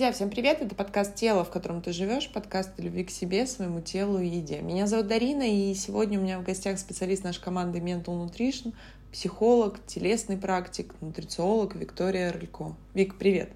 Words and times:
Друзья, 0.00 0.14
всем 0.14 0.30
привет! 0.30 0.62
Это 0.62 0.74
подкаст 0.74 1.14
«Тело, 1.14 1.44
в 1.44 1.50
котором 1.50 1.82
ты 1.82 1.92
живешь», 1.92 2.30
подкаст 2.32 2.70
о 2.78 2.80
любви 2.80 3.04
к 3.04 3.10
себе, 3.10 3.46
своему 3.46 3.82
телу 3.82 4.18
и 4.18 4.26
еде. 4.26 4.62
Меня 4.62 4.86
зовут 4.86 5.08
Дарина, 5.08 5.42
и 5.42 5.74
сегодня 5.74 6.18
у 6.18 6.22
меня 6.22 6.38
в 6.38 6.42
гостях 6.42 6.78
специалист 6.78 7.22
нашей 7.22 7.42
команды 7.42 7.80
Mental 7.80 8.06
Nutrition, 8.06 8.72
психолог, 9.12 9.78
телесный 9.84 10.38
практик, 10.38 10.94
нутрициолог 11.02 11.74
Виктория 11.74 12.32
Рылько. 12.32 12.74
Вик, 12.94 13.18
привет! 13.18 13.50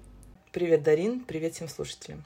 Привет, 0.51 0.83
Дарин, 0.83 1.21
привет 1.21 1.55
всем 1.55 1.67
слушателям. 1.67 2.23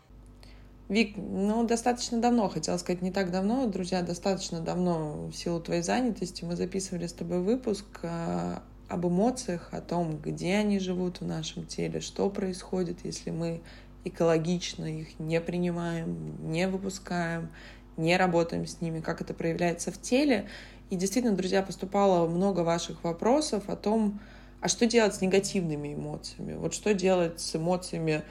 Вик, 0.90 1.16
ну, 1.16 1.66
достаточно 1.66 2.20
давно, 2.20 2.50
хотела 2.50 2.76
сказать, 2.76 3.02
не 3.02 3.12
так 3.12 3.32
давно, 3.32 3.68
друзья, 3.68 4.02
достаточно 4.02 4.60
давно 4.60 5.28
в 5.28 5.34
силу 5.34 5.62
твоей 5.62 5.82
занятости 5.82 6.44
мы 6.44 6.58
записывали 6.58 7.08
с 7.08 7.14
тобой 7.14 7.40
выпуск 7.40 7.86
а, 8.04 8.62
об 8.90 9.08
эмоциях, 9.08 9.70
о 9.72 9.80
том, 9.80 10.18
где 10.18 10.56
они 10.56 10.80
живут 10.80 11.22
в 11.22 11.26
нашем 11.26 11.66
теле, 11.66 12.02
что 12.02 12.30
происходит, 12.30 13.06
если 13.06 13.30
мы 13.32 13.62
экологично 14.04 14.86
их 14.86 15.20
не 15.20 15.40
принимаем, 15.42 16.52
не 16.52 16.68
выпускаем, 16.68 17.50
не 17.98 18.16
работаем 18.18 18.66
с 18.66 18.82
ними, 18.82 19.02
как 19.02 19.22
это 19.22 19.34
проявляется 19.34 19.92
в 19.92 20.02
теле. 20.02 20.48
И 20.90 20.96
действительно, 20.96 21.36
друзья, 21.36 21.62
поступало 21.62 22.28
много 22.28 22.62
ваших 22.62 23.04
вопросов 23.04 23.66
о 23.68 23.76
том, 23.76 24.20
а 24.62 24.68
что 24.68 24.86
делать 24.86 25.16
с 25.16 25.22
негативными 25.22 25.94
эмоциями? 25.94 26.54
Вот 26.54 26.74
что 26.74 26.94
делать 26.94 27.40
с 27.40 27.56
эмоциями 27.56 28.24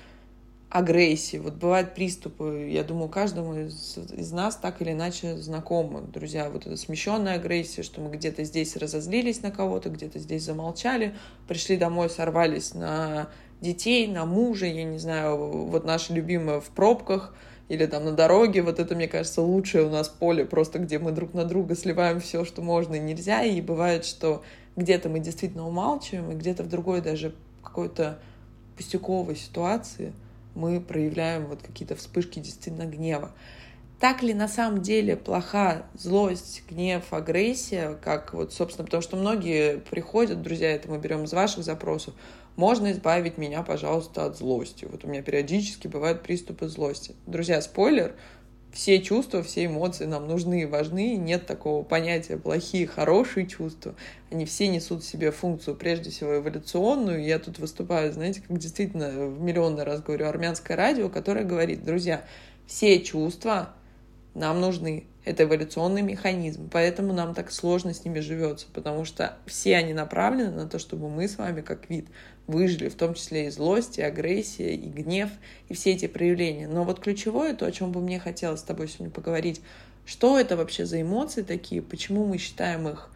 агрессии. 0.71 1.39
Вот 1.39 1.55
бывают 1.55 1.95
приступы, 1.95 2.69
я 2.71 2.85
думаю, 2.85 3.09
каждому 3.09 3.55
из, 3.55 3.97
из 3.97 4.33
нас 4.33 4.57
так 4.57 4.83
или 4.83 4.93
иначе 4.93 5.37
знакомо, 5.37 6.03
друзья, 6.03 6.51
вот 6.51 6.67
эта 6.67 6.77
смещенная 6.77 7.37
агрессия, 7.37 7.83
что 7.83 8.03
мы 8.03 8.11
где-то 8.11 8.45
здесь 8.45 8.77
разозлились 8.77 9.41
на 9.41 9.51
кого-то, 9.51 9.89
где-то 9.89 10.19
здесь 10.19 10.43
замолчали, 10.45 11.15
пришли 11.47 11.79
домой, 11.79 12.11
сорвались 12.11 12.75
на 12.75 13.31
детей, 13.61 14.07
на 14.07 14.25
мужа, 14.25 14.67
я 14.67 14.85
не 14.85 14.99
знаю, 14.99 15.67
вот 15.67 15.85
наши 15.85 16.13
любимые 16.13 16.61
в 16.61 16.69
пробках 16.71 17.35
или 17.69 17.87
там 17.87 18.05
на 18.05 18.13
дороге, 18.13 18.63
вот 18.63 18.79
это, 18.79 18.95
мне 18.95 19.09
кажется, 19.09 19.43
лучшее 19.43 19.85
у 19.85 19.91
нас 19.91 20.09
поле, 20.09 20.45
просто 20.45 20.79
где 20.79 20.99
мы 20.99 21.13
друг 21.13 21.35
на 21.35 21.45
друга 21.45 21.75
сливаем 21.75 22.21
все, 22.21 22.45
что 22.45 22.63
можно 22.63 22.95
и 22.95 23.01
нельзя, 23.01 23.43
и 23.43 23.61
бывает, 23.61 24.05
что 24.05 24.43
где-то 24.77 25.09
мы 25.09 25.21
действительно 25.21 25.67
умалчиваем, 25.67 26.31
и 26.31 26.35
где-то 26.35 26.63
в 26.63 26.69
другой 26.69 27.03
даже 27.03 27.35
какой-то 27.63 28.19
пустяковой 28.77 29.37
ситуации– 29.37 30.13
мы 30.59 30.81
проявляем 30.81 31.47
вот 31.47 31.63
какие-то 31.63 31.95
вспышки 31.95 32.41
действительно 32.41 32.85
гнева. 32.85 33.31
Так 34.01 34.23
ли 34.23 34.35
на 34.35 34.49
самом 34.49 34.83
деле 34.83 35.17
плоха 35.17 35.83
злость, 35.95 36.63
гнев, 36.69 37.13
агрессия, 37.13 37.97
как 38.03 38.35
вот, 38.35 38.53
собственно, 38.53 38.85
потому 38.85 39.03
что 39.03 39.17
многие 39.17 39.79
приходят, 39.79 40.43
друзья, 40.43 40.71
это 40.71 40.89
мы 40.89 40.99
берем 40.99 41.25
из 41.25 41.33
ваших 41.33 41.65
запросов, 41.65 42.15
можно 42.59 42.91
избавить 42.91 43.39
меня, 43.39 43.63
пожалуйста, 43.63 44.25
от 44.25 44.37
злости. 44.37 44.85
Вот 44.91 45.05
у 45.05 45.09
меня 45.09 45.23
периодически 45.23 45.87
бывают 45.87 46.25
приступы 46.25 46.67
злости. 46.67 47.15
Друзья, 47.25 47.63
спойлер, 47.63 48.17
все 48.73 49.01
чувства, 49.01 49.45
все 49.45 49.67
эмоции 49.67 50.07
нам 50.07 50.27
нужны 50.27 50.63
и 50.63 50.67
важны. 50.67 51.15
Нет 51.15 51.47
такого 51.47 51.85
понятия 51.85 52.37
плохие, 52.37 52.89
хорошие 52.89 53.47
чувства. 53.47 53.95
Они 54.33 54.45
все 54.45 54.67
несут 54.67 55.05
в 55.05 55.09
себе 55.09 55.31
функцию, 55.31 55.77
прежде 55.77 56.11
всего, 56.11 56.39
эволюционную. 56.39 57.25
Я 57.25 57.39
тут 57.39 57.61
выступаю, 57.61 58.13
знаете, 58.13 58.43
как 58.45 58.59
действительно 58.59 59.09
в 59.09 59.41
миллионный 59.41 59.85
раз 59.85 60.03
говорю, 60.03 60.27
армянское 60.27 60.77
радио, 60.77 61.09
которое 61.09 61.45
говорит, 61.45 61.85
друзья, 61.85 62.25
все 62.67 63.01
чувства 63.01 63.73
нам 64.35 64.61
нужны. 64.61 65.05
Это 65.25 65.45
эволюционный 65.45 66.03
механизм, 66.03 66.69
поэтому 66.73 67.13
нам 67.13 67.35
так 67.35 67.53
сложно 67.53 67.95
с 67.95 68.05
ними 68.05 68.19
живется, 68.19 68.67
потому 68.73 69.05
что 69.05 69.37
все 69.47 69.77
они 69.77 69.93
направлены 69.93 70.51
на 70.51 70.69
то, 70.69 70.81
чтобы 70.81 71.09
мы 71.09 71.29
с 71.29 71.39
вами 71.39 71.61
как 71.61 71.89
вид 71.89 72.09
выжили, 72.49 72.89
в 72.89 72.97
том 72.97 73.15
числе 73.15 73.47
и 73.47 73.51
злость, 73.51 73.99
и 73.99 74.03
агрессия, 74.03 74.75
и 74.75 74.89
гнев, 74.89 75.31
и 75.69 75.75
все 75.75 75.93
эти 75.93 76.09
проявления. 76.09 76.67
Но 76.67 76.83
вот 76.83 76.99
ключевое, 76.99 77.55
то, 77.55 77.67
о 77.67 77.73
чем 77.73 77.93
бы 77.93 78.01
мне 78.01 78.19
хотелось 78.19 78.61
с 78.61 78.65
тобой 78.65 78.89
сегодня 78.89 79.11
поговорить, 79.11 79.61
что 80.05 80.39
это 80.39 80.57
вообще 80.57 80.87
за 80.87 81.01
эмоции 81.01 81.43
такие, 81.43 81.83
почему 81.83 82.27
мы 82.27 82.39
считаем 82.39 82.89
их 82.89 83.11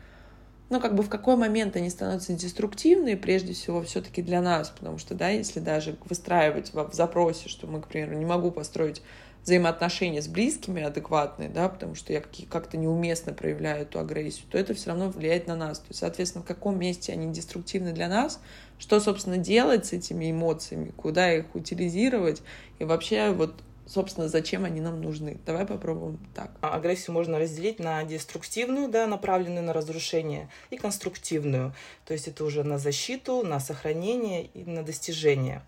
ну, 0.73 0.81
как 0.81 0.95
бы 0.95 1.03
в 1.03 1.11
какой 1.11 1.37
момент 1.37 1.77
они 1.77 1.91
становятся 1.91 2.33
деструктивны, 2.33 3.15
прежде 3.15 3.53
всего, 3.53 3.83
все-таки 3.83 4.23
для 4.23 4.41
нас, 4.41 4.71
потому 4.71 4.97
что, 4.97 5.15
да, 5.15 5.29
если 5.29 5.61
даже 5.61 5.97
выстраивать 6.09 6.73
в 6.73 6.95
запросе, 6.95 7.51
что 7.51 7.67
мы, 7.67 7.83
к 7.83 7.89
примеру, 7.89 8.15
не 8.15 8.25
могу 8.25 8.51
построить 8.51 9.03
взаимоотношения 9.45 10.23
с 10.23 10.29
близкими 10.29 10.83
адекватные, 10.83 11.49
да, 11.49 11.69
потому 11.69 11.95
что 11.95 12.13
я 12.13 12.23
как-то 12.49 12.77
неуместно 12.77 13.33
проявляю 13.33 13.83
эту 13.83 13.99
агрессию, 13.99 14.47
то 14.51 14.57
это 14.57 14.75
все 14.75 14.91
равно 14.91 15.11
влияет 15.11 15.47
на 15.49 15.57
нас. 15.57 15.79
То 15.81 15.87
есть, 15.89 16.01
соответственно, 16.01 16.45
в 16.45 16.47
каком 16.47 16.79
месте 16.79 17.13
они 17.13 17.33
деструктивны 17.33 17.93
для 17.93 18.09
нас, 18.09 18.41
что, 18.79 19.01
собственно, 19.01 19.39
делать 19.39 19.87
с 19.87 19.93
этими 19.93 20.31
эмоциями, 20.31 20.93
куда 20.97 21.33
их 21.33 21.55
утилизировать, 21.55 22.43
и 22.79 22.85
вообще 22.85 23.31
вот 23.31 23.55
собственно, 23.87 24.29
зачем 24.29 24.65
они 24.65 24.81
нам 24.81 25.01
нужны. 25.01 25.39
Давай 25.45 25.67
попробуем 25.67 26.19
так. 26.35 26.51
А, 26.61 26.75
агрессию 26.77 27.15
можно 27.15 27.39
разделить 27.39 27.79
на 27.79 28.05
деструктивную, 28.05 28.89
да, 28.89 29.07
направленную 29.07 29.65
на 29.65 29.73
разрушение, 29.73 30.49
и 30.71 30.77
конструктивную. 30.77 31.75
То 32.05 32.13
есть 32.13 32.29
это 32.29 32.45
уже 32.45 32.65
на 32.65 32.79
защиту, 32.79 33.43
на 33.43 33.61
сохранение 33.61 34.47
и 34.47 34.65
на 34.65 34.83
достижение. 34.83 35.63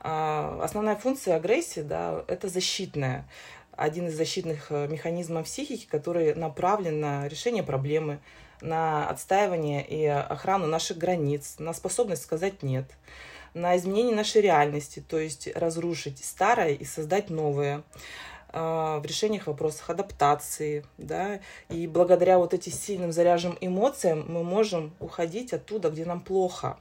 А, 0.00 0.60
основная 0.62 0.96
функция 0.96 1.36
агрессии, 1.36 1.80
да, 1.80 2.24
это 2.28 2.48
защитная. 2.48 3.28
Один 3.72 4.08
из 4.08 4.16
защитных 4.16 4.68
э, 4.70 4.88
механизмов 4.88 5.44
психики, 5.44 5.86
который 5.86 6.34
направлен 6.34 6.98
на 6.98 7.28
решение 7.28 7.62
проблемы, 7.62 8.20
на 8.62 9.06
отстаивание 9.08 9.86
и 9.86 10.06
охрану 10.06 10.66
наших 10.66 10.96
границ, 10.96 11.56
на 11.58 11.74
способность 11.74 12.22
сказать 12.22 12.62
«нет», 12.62 12.86
на 13.56 13.74
изменение 13.78 14.14
нашей 14.14 14.42
реальности, 14.42 15.02
то 15.06 15.18
есть 15.18 15.48
разрушить 15.56 16.22
старое 16.22 16.74
и 16.74 16.84
создать 16.84 17.30
новое 17.30 17.82
а, 18.50 19.00
в 19.00 19.06
решениях 19.06 19.46
вопросов 19.46 19.88
адаптации, 19.88 20.84
да, 20.98 21.40
и 21.70 21.86
благодаря 21.86 22.38
вот 22.38 22.52
этим 22.52 22.70
сильным 22.70 23.12
заряженным 23.12 23.56
эмоциям 23.62 24.26
мы 24.28 24.44
можем 24.44 24.94
уходить 25.00 25.54
оттуда, 25.54 25.88
где 25.88 26.04
нам 26.04 26.20
плохо. 26.20 26.78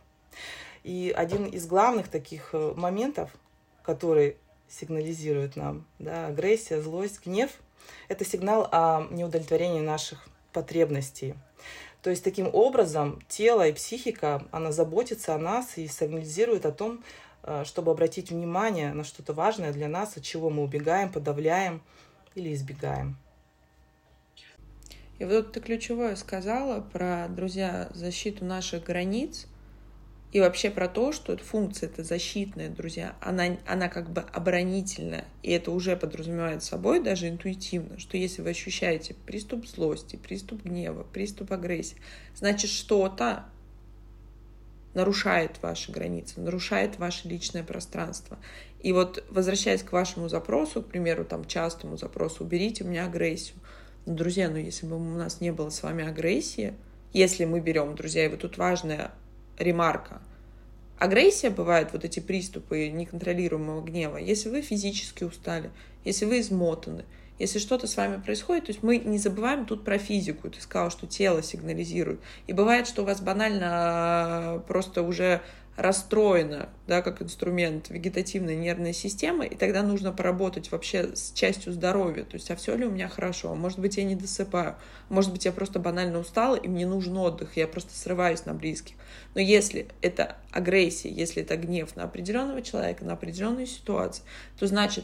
И 0.84 1.14
один 1.16 1.46
из 1.46 1.66
главных 1.66 2.10
таких 2.10 2.50
э, 2.52 2.74
моментов, 2.76 3.32
который 3.82 4.36
сигнализирует 4.68 5.56
нам, 5.56 5.86
да, 5.98 6.28
агрессия, 6.28 6.82
злость, 6.82 7.26
гнев, 7.26 7.52
это 8.10 8.26
сигнал 8.26 8.68
о 8.72 9.08
неудовлетворении 9.12 9.80
наших 9.80 10.28
потребностей. 10.52 11.36
То 12.06 12.12
есть 12.12 12.24
таким 12.24 12.48
образом 12.54 13.20
тело 13.28 13.68
и 13.68 13.74
психика, 13.74 14.44
она 14.52 14.72
заботится 14.72 15.34
о 15.34 15.40
нас 15.40 15.80
и 15.80 15.88
сигнализирует 15.88 16.68
о 16.68 16.72
том, 16.72 17.04
э, 17.42 17.64
чтобы 17.66 17.90
обратить 17.90 18.30
внимание 18.30 18.94
на 18.94 19.04
что-то 19.04 19.34
важное 19.34 19.74
для 19.74 19.88
нас, 19.88 20.16
от 20.16 20.22
чего 20.22 20.52
мы 20.52 20.62
убегаем, 20.62 21.12
подавляем 21.12 21.82
или 22.36 22.54
избегаем. 22.54 23.18
И 25.18 25.26
вот 25.26 25.54
ты 25.54 25.60
ключевое 25.62 26.16
сказала 26.16 26.80
про, 26.80 27.26
друзья, 27.28 27.90
защиту 27.96 28.46
наших 28.46 28.84
границ– 28.84 29.48
и 30.32 30.42
вообще 30.42 30.70
про 30.70 30.90
то, 30.90 31.14
что 31.14 31.38
функция 31.38 31.88
это 31.88 32.04
защитная, 32.04 32.70
друзья, 32.70 33.16
она, 33.22 33.58
она 33.66 33.88
как 33.88 34.10
бы 34.10 34.22
оборонительная. 34.22 35.26
И 35.44 35.52
это 35.52 35.72
уже 35.72 35.96
подразумевает 35.96 36.62
собой 36.62 37.00
даже 37.00 37.30
интуитивно, 37.30 37.98
что 38.00 38.18
если 38.18 38.42
вы 38.42 38.50
ощущаете 38.50 39.16
приступ 39.26 39.66
злости, 39.66 40.18
приступ 40.18 40.64
гнева, 40.64 41.04
приступ 41.04 41.54
агрессии, 41.54 41.96
значит 42.36 42.70
что-то 42.70 43.46
нарушает 44.94 45.62
ваши 45.62 45.92
границы, 45.92 46.42
нарушает 46.42 46.98
ваше 46.98 47.28
личное 47.28 47.64
пространство. 47.64 48.38
И 48.82 48.92
вот 48.94 49.24
возвращаясь 49.30 49.84
к 49.84 49.92
вашему 49.92 50.28
запросу, 50.30 50.82
к 50.82 50.88
примеру, 50.88 51.24
там 51.26 51.46
частому 51.46 51.98
запросу, 51.98 52.44
уберите 52.44 52.84
у 52.84 52.88
меня 52.88 53.06
агрессию. 53.06 53.58
Ну, 54.06 54.16
друзья, 54.16 54.50
ну 54.50 54.58
если 54.58 54.86
бы 54.86 54.96
у 54.96 55.00
нас 55.00 55.42
не 55.42 55.52
было 55.52 55.70
с 55.70 55.82
вами 55.82 56.06
агрессии, 56.06 56.74
если 57.14 57.46
мы 57.46 57.62
берем, 57.62 57.96
друзья, 57.96 58.26
и 58.26 58.28
вот 58.28 58.40
тут 58.42 58.58
важная 58.58 59.12
ремарка. 59.58 60.22
Агрессия 60.98 61.50
бывает, 61.50 61.90
вот 61.92 62.06
эти 62.06 62.20
приступы 62.20 62.88
неконтролируемого 62.88 63.82
гнева, 63.82 64.18
если 64.18 64.50
вы 64.50 64.62
физически 64.62 65.24
устали, 65.24 65.70
если 66.06 66.26
вы 66.26 66.40
измотаны, 66.40 67.04
если 67.38 67.60
что-то 67.60 67.88
с 67.88 67.98
вами 67.98 68.22
происходит, 68.22 68.66
то 68.66 68.72
есть 68.72 68.84
мы 68.84 68.98
не 68.98 69.18
забываем 69.18 69.66
тут 69.66 69.84
про 69.84 69.98
физику. 69.98 70.50
Ты 70.50 70.62
сказал, 70.62 70.90
что 70.90 71.06
тело 71.08 71.44
сигнализирует. 71.44 72.20
И 72.48 72.54
бывает, 72.54 72.88
что 72.88 73.02
у 73.02 73.06
вас 73.06 73.20
банально 73.22 73.68
а, 73.72 74.60
просто 74.68 75.02
уже 75.02 75.42
расстроена, 75.76 76.70
да, 76.88 77.02
как 77.02 77.22
инструмент 77.22 77.90
вегетативной 77.90 78.56
нервной 78.56 78.94
системы, 78.94 79.46
и 79.46 79.56
тогда 79.56 79.84
нужно 79.84 80.14
поработать 80.14 80.72
вообще 80.72 81.16
с 81.16 81.34
частью 81.34 81.74
здоровья, 81.74 82.24
то 82.24 82.36
есть, 82.36 82.50
а 82.50 82.56
все 82.56 82.78
ли 82.78 82.86
у 82.86 82.92
меня 82.92 83.10
хорошо, 83.10 83.54
может 83.56 83.80
быть, 83.80 83.98
я 83.98 84.06
не 84.06 84.16
досыпаю, 84.16 84.78
может 85.10 85.34
быть, 85.34 85.44
я 85.44 85.52
просто 85.52 85.80
банально 85.80 86.20
устала, 86.20 86.56
и 86.56 86.70
мне 86.70 86.88
нужен 86.88 87.18
отдых, 87.18 87.58
я 87.58 87.68
просто 87.68 87.94
срываюсь 87.94 88.46
на 88.46 88.54
близких. 88.54 88.96
Но 89.34 89.42
если 89.42 89.88
это 90.02 90.38
агрессия, 90.52 91.10
если 91.10 91.44
это 91.44 91.58
гнев 91.58 91.94
на 91.98 92.04
определенного 92.04 92.62
человека, 92.62 93.04
на 93.04 93.14
определенную 93.14 93.68
ситуацию, 93.68 94.26
то 94.58 94.68
значит, 94.68 95.04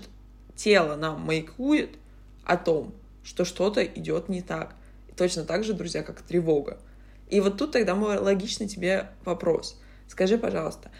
тело 0.55 0.95
нам 0.95 1.19
маякует 1.19 1.97
о 2.43 2.57
том, 2.57 2.93
что 3.23 3.45
что-то 3.45 3.83
идет 3.83 4.29
не 4.29 4.41
так. 4.41 4.75
Точно 5.15 5.43
так 5.43 5.63
же, 5.63 5.73
друзья, 5.73 6.03
как 6.03 6.21
тревога. 6.21 6.79
И 7.29 7.39
вот 7.39 7.57
тут 7.57 7.71
тогда 7.71 7.95
мой 7.95 8.17
логичный 8.17 8.67
тебе 8.67 9.09
вопрос– 9.25 9.79
Скажи, 10.11 10.37
пожалуйста, 10.37 10.91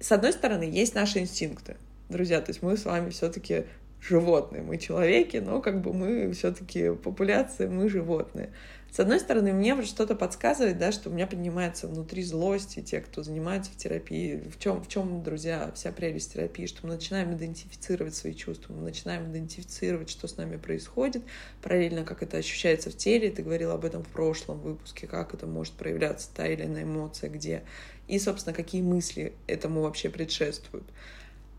с 0.00 0.10
одной 0.12 0.32
стороны, 0.32 0.62
есть 0.62 0.94
наши 0.94 1.18
инстинкты. 1.18 1.76
друзья. 2.08 2.40
То 2.40 2.50
есть 2.50 2.62
мы 2.62 2.78
с 2.78 2.86
вами 2.86 3.10
все-таки 3.10 3.64
животные. 4.00 4.62
Мы 4.62 4.78
человеки, 4.78 5.36
но 5.36 5.60
как 5.60 5.82
бы 5.82 5.92
мы 5.92 6.32
все-таки 6.32 6.94
популяция, 6.94 7.68
мы 7.68 7.90
животные. 7.90 8.48
С 8.92 9.00
одной 9.00 9.20
стороны, 9.20 9.54
мне 9.54 9.80
что-то 9.84 10.14
подсказывает, 10.14 10.76
да, 10.76 10.92
что 10.92 11.08
у 11.08 11.14
меня 11.14 11.26
поднимается 11.26 11.88
внутри 11.88 12.22
злость, 12.22 12.76
и 12.76 12.82
те, 12.82 13.00
кто 13.00 13.22
занимается 13.22 13.70
в 13.70 13.76
терапии, 13.76 14.36
в 14.50 14.58
чем, 14.58 14.84
в 14.84 14.88
чем, 14.88 15.22
друзья, 15.22 15.72
вся 15.74 15.92
прелесть 15.92 16.34
терапии, 16.34 16.66
что 16.66 16.86
мы 16.86 16.92
начинаем 16.92 17.32
идентифицировать 17.32 18.14
свои 18.14 18.34
чувства, 18.34 18.74
мы 18.74 18.82
начинаем 18.82 19.32
идентифицировать, 19.32 20.10
что 20.10 20.28
с 20.28 20.36
нами 20.36 20.58
происходит, 20.58 21.22
параллельно, 21.62 22.04
как 22.04 22.22
это 22.22 22.36
ощущается 22.36 22.90
в 22.90 22.96
теле, 22.98 23.30
ты 23.30 23.42
говорил 23.42 23.70
об 23.70 23.86
этом 23.86 24.02
в 24.02 24.08
прошлом 24.08 24.60
выпуске, 24.60 25.06
как 25.06 25.32
это 25.32 25.46
может 25.46 25.72
проявляться, 25.72 26.28
та 26.36 26.46
или 26.46 26.66
иная 26.66 26.82
эмоция, 26.82 27.30
где, 27.30 27.62
и, 28.08 28.18
собственно, 28.18 28.54
какие 28.54 28.82
мысли 28.82 29.32
этому 29.46 29.80
вообще 29.80 30.10
предшествуют. 30.10 30.84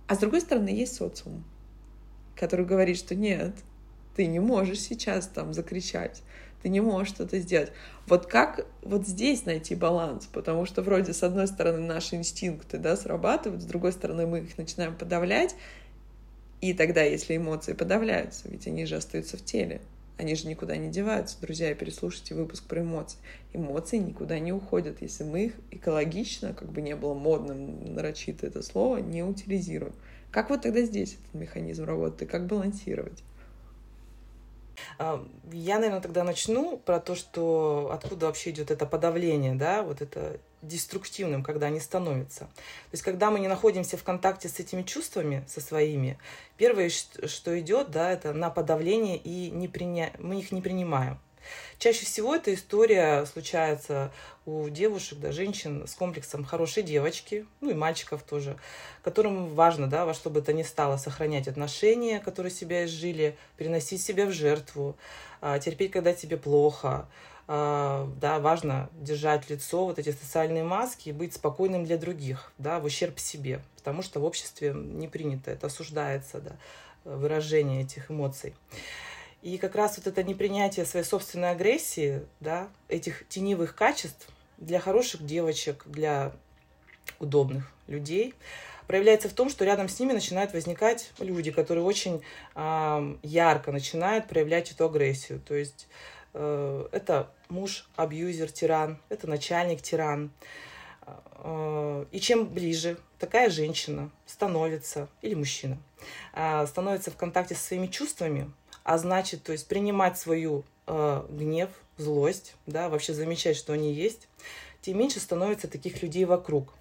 А 0.06 0.14
с 0.14 0.20
другой 0.20 0.42
стороны, 0.42 0.70
есть 0.70 0.94
социум, 0.94 1.44
который 2.36 2.68
говорит, 2.68 3.00
что 3.00 3.16
нет, 3.16 3.56
ты 4.16 4.28
не 4.28 4.40
можешь 4.40 4.82
сейчас 4.82 5.26
там 5.26 5.56
закричать, 5.56 6.22
ты 6.64 6.70
не 6.70 6.80
можешь 6.80 7.10
что-то 7.10 7.38
сделать. 7.40 7.72
Вот 8.08 8.26
как 8.26 8.66
вот 8.82 9.06
здесь 9.06 9.46
найти 9.46 9.76
баланс? 9.76 10.28
Потому 10.32 10.66
что 10.66 10.82
вроде 10.82 11.14
с 11.14 11.22
одной 11.22 11.48
стороны 11.48 11.80
наши 11.80 12.16
инстинкты 12.16 12.78
да, 12.78 12.96
срабатывают, 12.96 13.62
с 13.62 13.66
другой 13.66 13.92
стороны 13.92 14.26
мы 14.26 14.40
их 14.40 14.58
начинаем 14.58 14.96
подавлять, 14.96 15.56
и 16.62 16.74
тогда, 16.74 17.04
если 17.04 17.36
эмоции 17.36 17.74
подавляются, 17.74 18.48
ведь 18.48 18.66
они 18.68 18.86
же 18.86 18.96
остаются 18.96 19.36
в 19.36 19.44
теле, 19.44 19.82
они 20.18 20.36
же 20.36 20.48
никуда 20.48 20.78
не 20.78 20.90
деваются. 20.90 21.36
Друзья, 21.42 21.76
переслушайте 21.76 22.34
выпуск 22.34 22.64
про 22.66 22.82
эмоции. 22.82 23.18
Эмоции 23.52 23.98
никуда 23.98 24.40
не 24.40 24.54
уходят, 24.54 25.02
если 25.02 25.26
мы 25.26 25.46
их 25.48 25.54
экологично, 25.72 26.54
как 26.54 26.72
бы 26.72 26.82
не 26.82 26.96
было 26.96 27.14
модным 27.14 27.94
нарочито 27.94 28.48
это 28.48 28.62
слово, 28.62 28.98
не 28.98 29.24
утилизируем. 29.24 29.94
Как 30.32 30.50
вот 30.50 30.62
тогда 30.62 30.82
здесь 30.84 31.16
этот 31.16 31.34
механизм 31.34 31.84
работает 31.84 32.32
как 32.32 32.48
балансировать? 32.48 33.22
Я, 35.00 35.76
наверное, 35.76 36.02
тогда 36.02 36.24
начну 36.24 36.78
про 36.78 37.00
то, 37.00 37.16
что 37.16 37.90
откуда 37.94 38.28
вообще 38.28 38.52
идет 38.52 38.72
это 38.72 38.86
подавление, 38.86 39.56
да, 39.56 39.84
вот 39.84 40.02
это 40.02 40.40
деструктивным, 40.62 41.44
когда 41.44 41.68
они 41.68 41.80
становятся. 41.80 42.42
То 42.42 42.94
есть, 42.94 43.04
когда 43.04 43.30
мы 43.32 43.40
не 43.40 43.48
находимся 43.48 43.98
в 43.98 44.04
контакте 44.04 44.48
с 44.48 44.60
этими 44.60 44.84
чувствами, 44.84 45.44
со 45.48 45.62
своими, 45.62 46.18
первое, 46.58 46.90
что 46.90 47.60
идет, 47.60 47.92
да, 47.92 48.12
это 48.12 48.34
на 48.34 48.50
подавление 48.50 49.18
и 49.18 49.52
не 49.52 49.68
приня... 49.68 50.12
мы 50.20 50.40
их 50.40 50.52
не 50.52 50.62
принимаем. 50.62 51.20
Чаще 51.80 52.06
всего 52.06 52.36
эта 52.36 52.54
история 52.54 53.26
случается 53.26 54.12
у 54.46 54.70
девушек, 54.70 55.20
да, 55.20 55.32
женщин 55.32 55.88
с 55.88 55.96
комплексом 55.96 56.44
хорошей 56.44 56.84
девочки, 56.84 57.46
ну 57.62 57.72
и 57.72 57.74
мальчиков 57.74 58.24
тоже, 58.24 58.58
которым 59.04 59.54
важно, 59.54 59.88
да, 59.88 60.06
во 60.06 60.14
что 60.14 60.30
бы 60.30 60.42
то 60.42 60.54
ни 60.54 60.64
стало 60.64 60.98
сохранять 60.98 61.48
отношения, 61.48 62.20
которые 62.20 62.52
себя 62.52 62.86
изжили, 62.86 63.38
переносить 63.58 64.02
себя 64.02 64.26
в 64.26 64.32
жертву, 64.32 64.96
а, 65.42 65.60
терпеть, 65.60 65.92
когда 65.92 66.14
тебе 66.14 66.38
плохо, 66.38 67.08
а, 67.48 68.10
да, 68.22 68.40
важно 68.40 68.90
держать 68.94 69.50
лицо, 69.50 69.86
вот 69.86 70.00
эти 70.00 70.12
социальные 70.12 70.64
маски 70.64 71.10
и 71.10 71.14
быть 71.14 71.34
спокойным 71.34 71.86
для 71.86 71.98
других, 71.98 72.54
да, 72.58 72.80
в 72.80 72.86
ущерб 72.86 73.20
себе, 73.20 73.62
потому 73.76 74.02
что 74.02 74.20
в 74.20 74.26
обществе 74.26 74.74
не 74.74 75.08
принято, 75.08 75.52
это 75.52 75.68
осуждается, 75.68 76.40
да, 76.40 76.56
выражение 77.04 77.82
этих 77.82 78.10
эмоций. 78.10 78.56
И 79.44 79.58
как 79.58 79.76
раз 79.76 79.98
вот 79.98 80.08
это 80.08 80.24
непринятие 80.24 80.86
своей 80.86 81.06
собственной 81.06 81.52
агрессии, 81.52 82.22
да, 82.40 82.70
этих 82.88 83.28
теневых 83.28 83.76
качеств 83.76 84.30
для 84.58 84.80
хороших 84.80 85.26
девочек, 85.26 85.84
для 85.86 86.32
удобных 87.20 87.70
людей, 87.88 88.34
проявляется 88.88 89.28
в 89.28 89.34
том, 89.34 89.50
что 89.50 89.66
рядом 89.66 89.90
с 89.90 90.00
ними 90.00 90.14
начинают 90.14 90.54
возникать 90.54 91.12
люди, 91.20 91.52
которые 91.52 91.84
очень 91.84 92.24
э, 92.56 93.16
ярко 93.22 93.74
начинают 93.74 94.30
проявлять 94.30 94.72
эту 94.72 94.86
агрессию. 94.86 95.42
То 95.42 95.56
есть 95.56 95.90
э, 96.34 96.88
это 96.94 97.30
муж, 97.50 97.90
абьюзер, 97.98 98.50
тиран, 98.50 98.98
это 99.10 99.28
начальник, 99.28 99.82
тиран. 99.82 100.32
Э, 101.40 102.06
и 102.14 102.20
чем 102.22 102.48
ближе 102.48 102.98
такая 103.20 103.50
женщина 103.50 104.10
становится, 104.26 105.10
или 105.22 105.34
мужчина, 105.34 105.78
э, 106.34 106.66
становится 106.66 107.12
в 107.12 107.18
контакте 107.18 107.56
со 107.56 107.64
своими 107.66 107.88
чувствами, 107.88 108.50
а 108.84 108.98
значит, 108.98 109.44
то 109.44 109.52
есть 109.52 109.68
принимать 109.68 110.18
свою 110.18 110.64
э, 110.88 111.26
гнев, 111.30 111.70
злость, 111.98 112.56
да, 112.66 112.90
вообще 112.90 113.14
замечать, 113.14 113.56
что 113.56 113.74
они 113.74 113.94
есть, 113.94 114.28
тем 114.82 114.98
меньше 114.98 115.20
становится 115.20 115.68
таких 115.68 116.02
людей 116.02 116.26
вокруг. 116.26 116.74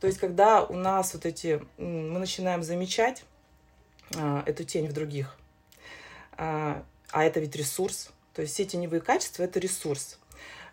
То 0.00 0.06
есть, 0.06 0.18
когда 0.18 0.64
у 0.64 0.74
нас 0.74 1.14
вот 1.14 1.26
эти, 1.26 1.62
мы 1.78 2.18
начинаем 2.18 2.62
замечать 2.62 3.24
э, 4.16 4.42
эту 4.46 4.64
тень 4.64 4.88
в 4.88 4.92
других, 4.92 5.36
э, 6.38 6.82
а 7.12 7.24
это 7.24 7.40
ведь 7.40 7.54
ресурс, 7.54 8.10
то 8.34 8.42
есть 8.42 8.54
все 8.54 8.64
теневые 8.64 9.00
качества 9.00 9.44
это 9.44 9.60
ресурс. 9.60 10.18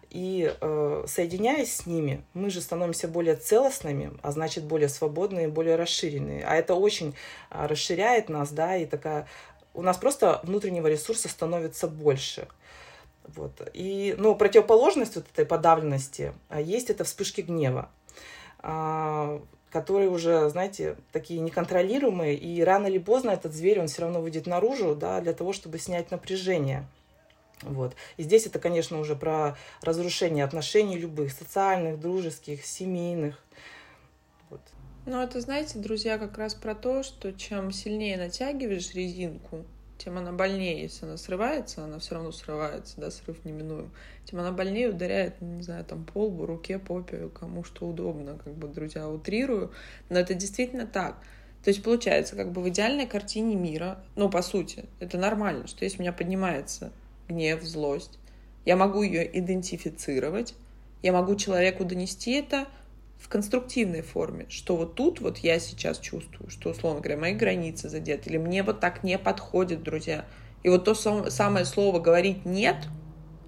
И 0.09 0.55
э, 0.59 1.05
соединяясь 1.07 1.75
с 1.75 1.85
ними, 1.85 2.23
мы 2.33 2.49
же 2.49 2.61
становимся 2.61 3.07
более 3.07 3.35
целостными, 3.35 4.11
а 4.23 4.31
значит 4.31 4.63
более 4.63 4.89
свободные, 4.89 5.47
более 5.47 5.75
расширенные. 5.75 6.43
А 6.45 6.55
это 6.55 6.73
очень 6.73 7.13
э, 7.51 7.67
расширяет 7.67 8.27
нас, 8.27 8.49
да, 8.49 8.75
и 8.75 8.87
такая 8.87 9.27
у 9.73 9.81
нас 9.81 9.97
просто 9.97 10.39
внутреннего 10.43 10.87
ресурса 10.87 11.29
становится 11.29 11.87
больше. 11.87 12.47
Вот. 13.35 13.51
И, 13.73 14.15
ну, 14.17 14.35
противоположность 14.35 15.15
вот 15.15 15.25
этой 15.31 15.45
подавленности 15.45 16.33
а, 16.49 16.59
есть 16.59 16.89
это 16.89 17.03
вспышки 17.03 17.41
гнева, 17.41 17.89
а, 18.59 19.41
которые 19.71 20.09
уже, 20.09 20.49
знаете, 20.49 20.95
такие 21.11 21.39
неконтролируемые, 21.39 22.35
и 22.35 22.61
рано 22.63 22.87
или 22.87 22.97
поздно 22.97 23.31
этот 23.31 23.53
зверь, 23.53 23.79
он 23.79 23.87
все 23.87 24.01
равно 24.01 24.21
выйдет 24.21 24.47
наружу, 24.47 24.95
да, 24.95 25.21
для 25.21 25.33
того, 25.33 25.53
чтобы 25.53 25.77
снять 25.77 26.09
напряжение. 26.11 26.87
Вот. 27.61 27.93
И 28.17 28.23
здесь 28.23 28.45
это, 28.47 28.57
конечно, 28.57 28.99
уже 28.99 29.15
про 29.15 29.57
разрушение 29.81 30.45
отношений 30.45 30.97
любых, 30.97 31.31
социальных, 31.31 31.99
дружеских, 31.99 32.65
семейных. 32.65 33.43
Ну, 35.11 35.19
это, 35.23 35.41
знаете, 35.41 35.79
друзья, 35.79 36.19
как 36.19 36.37
раз 36.37 36.53
про 36.53 36.75
то, 36.75 37.01
что 37.01 37.33
чем 37.33 37.71
сильнее 37.71 38.15
натягиваешь 38.15 38.93
резинку, 38.93 39.65
тем 39.97 40.19
она 40.19 40.31
больнее. 40.31 40.83
Если 40.83 41.03
она 41.03 41.17
срывается, 41.17 41.83
она 41.83 41.97
все 41.97 42.13
равно 42.13 42.31
срывается, 42.31 42.93
да, 43.01 43.09
срыв 43.09 43.43
неминуем. 43.43 43.89
Тем 44.25 44.39
она 44.39 44.51
больнее 44.51 44.89
ударяет, 44.89 45.41
не 45.41 45.63
знаю, 45.63 45.83
там, 45.83 46.05
по 46.05 46.25
лбу, 46.25 46.45
руке, 46.45 46.77
попе, 46.77 47.27
кому 47.29 47.63
что 47.63 47.87
удобно, 47.87 48.37
как 48.37 48.53
бы, 48.53 48.67
друзья, 48.67 49.09
утрирую. 49.09 49.71
Но 50.09 50.19
это 50.19 50.35
действительно 50.35 50.85
так. 50.85 51.15
То 51.63 51.71
есть 51.71 51.81
получается, 51.81 52.35
как 52.35 52.51
бы 52.51 52.61
в 52.61 52.69
идеальной 52.69 53.07
картине 53.07 53.55
мира, 53.55 54.03
ну, 54.15 54.29
по 54.29 54.43
сути, 54.43 54.85
это 54.99 55.17
нормально, 55.17 55.65
что 55.65 55.85
если 55.85 55.97
у 55.97 56.01
меня 56.01 56.13
поднимается 56.13 56.91
гнев, 57.27 57.63
злость, 57.63 58.19
я 58.63 58.75
могу 58.75 59.01
ее 59.01 59.27
идентифицировать, 59.39 60.53
я 61.01 61.13
могу 61.13 61.35
человеку 61.35 61.83
донести 61.83 62.33
это, 62.33 62.67
в 63.19 63.27
конструктивной 63.27 64.01
форме, 64.01 64.45
что 64.49 64.75
вот 64.77 64.95
тут 64.95 65.19
вот 65.19 65.39
я 65.39 65.59
сейчас 65.59 65.99
чувствую, 65.99 66.49
что, 66.49 66.69
условно 66.69 67.01
говоря, 67.01 67.19
мои 67.19 67.33
границы 67.33 67.89
задеты, 67.89 68.29
или 68.29 68.37
мне 68.37 68.63
вот 68.63 68.79
так 68.79 69.03
не 69.03 69.17
подходит, 69.17 69.83
друзья. 69.83 70.25
И 70.63 70.69
вот 70.69 70.85
то 70.85 70.93
самое 70.93 71.65
слово 71.65 71.99
«говорить 71.99 72.45
нет», 72.45 72.87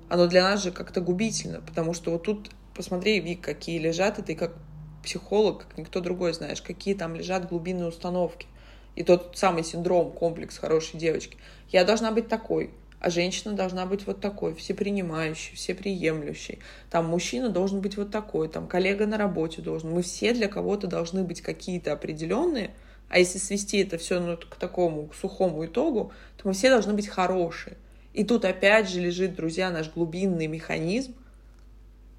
оно 0.10 0.28
для 0.28 0.44
нас 0.44 0.62
же 0.62 0.72
как-то 0.72 1.00
губительно, 1.00 1.62
потому 1.62 1.94
что 1.94 2.12
вот 2.12 2.24
тут, 2.24 2.52
посмотри, 2.76 3.20
Вик, 3.22 3.42
какие 3.42 3.80
лежат, 3.80 4.20
и 4.20 4.22
ты 4.22 4.36
как 4.36 4.56
психолог, 5.04 5.66
как 5.66 5.78
никто 5.78 6.02
другой 6.02 6.34
знаешь, 6.34 6.62
какие 6.62 6.94
там 6.94 7.16
лежат 7.16 7.48
глубинные 7.50 7.88
установки. 7.88 8.48
И 8.96 9.04
тот 9.04 9.38
самый 9.38 9.64
синдром, 9.64 10.12
комплекс 10.12 10.58
хорошей 10.58 11.00
девочки. 11.00 11.38
Я 11.70 11.86
должна 11.86 12.12
быть 12.12 12.28
такой, 12.28 12.72
а 13.02 13.10
женщина 13.10 13.54
должна 13.54 13.88
быть 13.88 14.06
вот 14.06 14.22
такой, 14.22 14.54
всепринимающей, 14.54 15.56
всеприемлющей. 15.56 16.60
Там 16.92 17.08
мужчина 17.08 17.50
должен 17.50 17.82
быть 17.82 17.98
вот 17.98 18.12
такой, 18.12 18.48
там 18.48 18.68
коллега 18.68 19.08
на 19.08 19.18
работе 19.18 19.62
должен. 19.62 19.92
Мы 19.92 20.04
все 20.04 20.34
для 20.34 20.48
кого-то 20.48 20.86
должны 20.86 21.24
быть 21.24 21.42
какие-то 21.42 21.94
определенные, 21.94 22.72
а 23.10 23.18
если 23.18 23.40
свести 23.40 23.80
это 23.80 23.98
все 23.98 24.20
ну, 24.20 24.38
к 24.38 24.56
такому 24.56 25.08
к 25.08 25.16
сухому 25.16 25.66
итогу, 25.66 26.14
то 26.38 26.48
мы 26.48 26.54
все 26.54 26.70
должны 26.70 26.94
быть 26.94 27.08
хорошие. 27.08 27.76
И 28.14 28.24
тут 28.24 28.46
опять 28.46 28.88
же 28.88 29.00
лежит, 29.00 29.36
друзья, 29.36 29.72
наш 29.72 29.92
глубинный 29.92 30.46
механизм, 30.46 31.16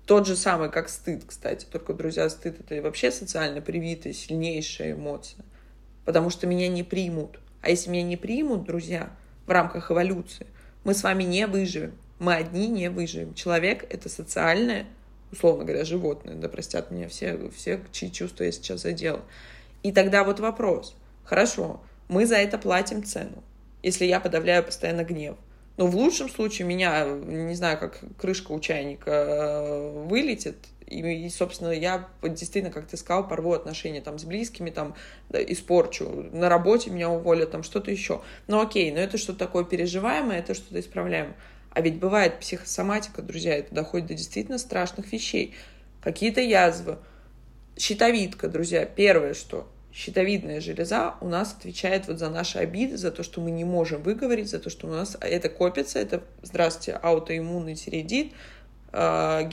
тот 0.04 0.26
же 0.26 0.34
самый, 0.34 0.68
как 0.68 0.88
стыд, 0.88 1.22
кстати. 1.24 1.64
Только, 1.64 1.94
друзья, 1.94 2.28
стыд— 2.28 2.58
это 2.60 2.82
вообще 2.82 3.12
социально 3.12 3.60
привитая, 3.60 4.12
сильнейшая 4.12 4.94
эмоция. 4.94 5.44
Потому 6.04 6.28
что 6.28 6.48
меня 6.48 6.66
не 6.66 6.82
примут. 6.82 7.38
А 7.60 7.70
если 7.70 7.88
меня 7.88 8.02
не 8.02 8.16
примут, 8.16 8.64
друзья, 8.64 9.10
в 9.46 9.50
рамках 9.50 9.92
эволюции, 9.92 10.46
мы 10.84 10.94
с 10.94 11.02
вами 11.02 11.22
не 11.24 11.46
выживем. 11.46 11.96
Мы 12.18 12.34
одни 12.34 12.68
не 12.68 12.90
выживем. 12.90 13.34
Человек— 13.34 13.84
это 13.90 14.08
социальное, 14.08 14.86
условно 15.32 15.64
говоря, 15.64 15.84
животное. 15.84 16.34
Да 16.34 16.48
простят 16.48 16.90
меня 16.90 17.08
все, 17.08 17.50
все 17.56 17.80
чьи 17.90 18.12
чувства 18.12 18.44
я 18.44 18.52
сейчас 18.52 18.82
задела. 18.82 19.22
И 19.82 19.92
тогда 19.92 20.24
вот 20.24 20.40
вопрос. 20.40 20.94
Хорошо, 21.24 21.80
мы 22.08 22.26
за 22.26 22.36
это 22.36 22.58
платим 22.58 23.04
цену, 23.04 23.42
если 23.82 24.04
я 24.04 24.20
подавляю 24.20 24.62
постоянно 24.62 25.04
гнев. 25.04 25.36
Но 25.76 25.86
в 25.86 25.96
лучшем 25.96 26.28
случае 26.28 26.68
меня, 26.68 27.06
не 27.06 27.54
знаю, 27.54 27.78
как 27.78 28.00
крышка 28.18 28.52
у 28.52 28.60
чайника 28.60 29.10
э, 29.10 30.04
вылетит, 30.06 30.56
И, 30.92 31.26
и, 31.26 31.28
собственно, 31.30 31.70
я 31.70 32.08
действительно, 32.22 32.72
как 32.72 32.86
ты 32.86 32.96
сказал, 32.96 33.26
порву 33.26 33.52
отношения 33.52 34.00
там 34.00 34.18
с 34.18 34.24
близкими, 34.24 34.70
там, 34.70 34.94
да, 35.28 35.42
испорчу. 35.42 36.28
На 36.32 36.48
работе 36.48 36.90
меня 36.90 37.10
уволят, 37.10 37.50
там, 37.50 37.62
что-то 37.62 37.90
еще. 37.90 38.22
Ну, 38.46 38.60
окей, 38.60 38.92
но 38.92 39.00
это 39.00 39.18
что-то 39.18 39.38
такое 39.38 39.64
переживаемое, 39.64 40.38
это 40.38 40.54
что-то 40.54 40.80
исправляемое. 40.80 41.36
А 41.70 41.80
ведь 41.80 41.98
бывает 41.98 42.38
психосоматика, 42.40 43.22
друзья, 43.22 43.56
это 43.56 43.74
доходит 43.74 44.08
до 44.08 44.14
действительно 44.14 44.58
страшных 44.58 45.10
вещей. 45.10 45.54
Какие-то 46.02 46.40
язвы, 46.40 46.98
щитовидка, 47.78 48.48
друзья, 48.48 48.84
первое, 48.84 49.34
что 49.34 49.68
щитовидная 49.92 50.60
железа 50.60 51.14
у 51.20 51.28
нас 51.28 51.54
отвечает 51.58 52.08
вот 52.08 52.18
за 52.18 52.30
наши 52.30 52.58
обиды, 52.58 52.96
за 52.96 53.10
то, 53.10 53.22
что 53.22 53.40
мы 53.40 53.50
не 53.50 53.64
можем 53.64 54.02
выговорить, 54.02 54.50
за 54.50 54.58
то, 54.58 54.70
что 54.70 54.86
у 54.86 54.90
нас 54.90 55.16
это 55.20 55.48
копится, 55.48 55.98
это, 55.98 56.22
здравствуйте, 56.42 56.98
аутоиммунный 57.00 57.74
тиреидит, 57.74 58.32
э, 58.92 59.48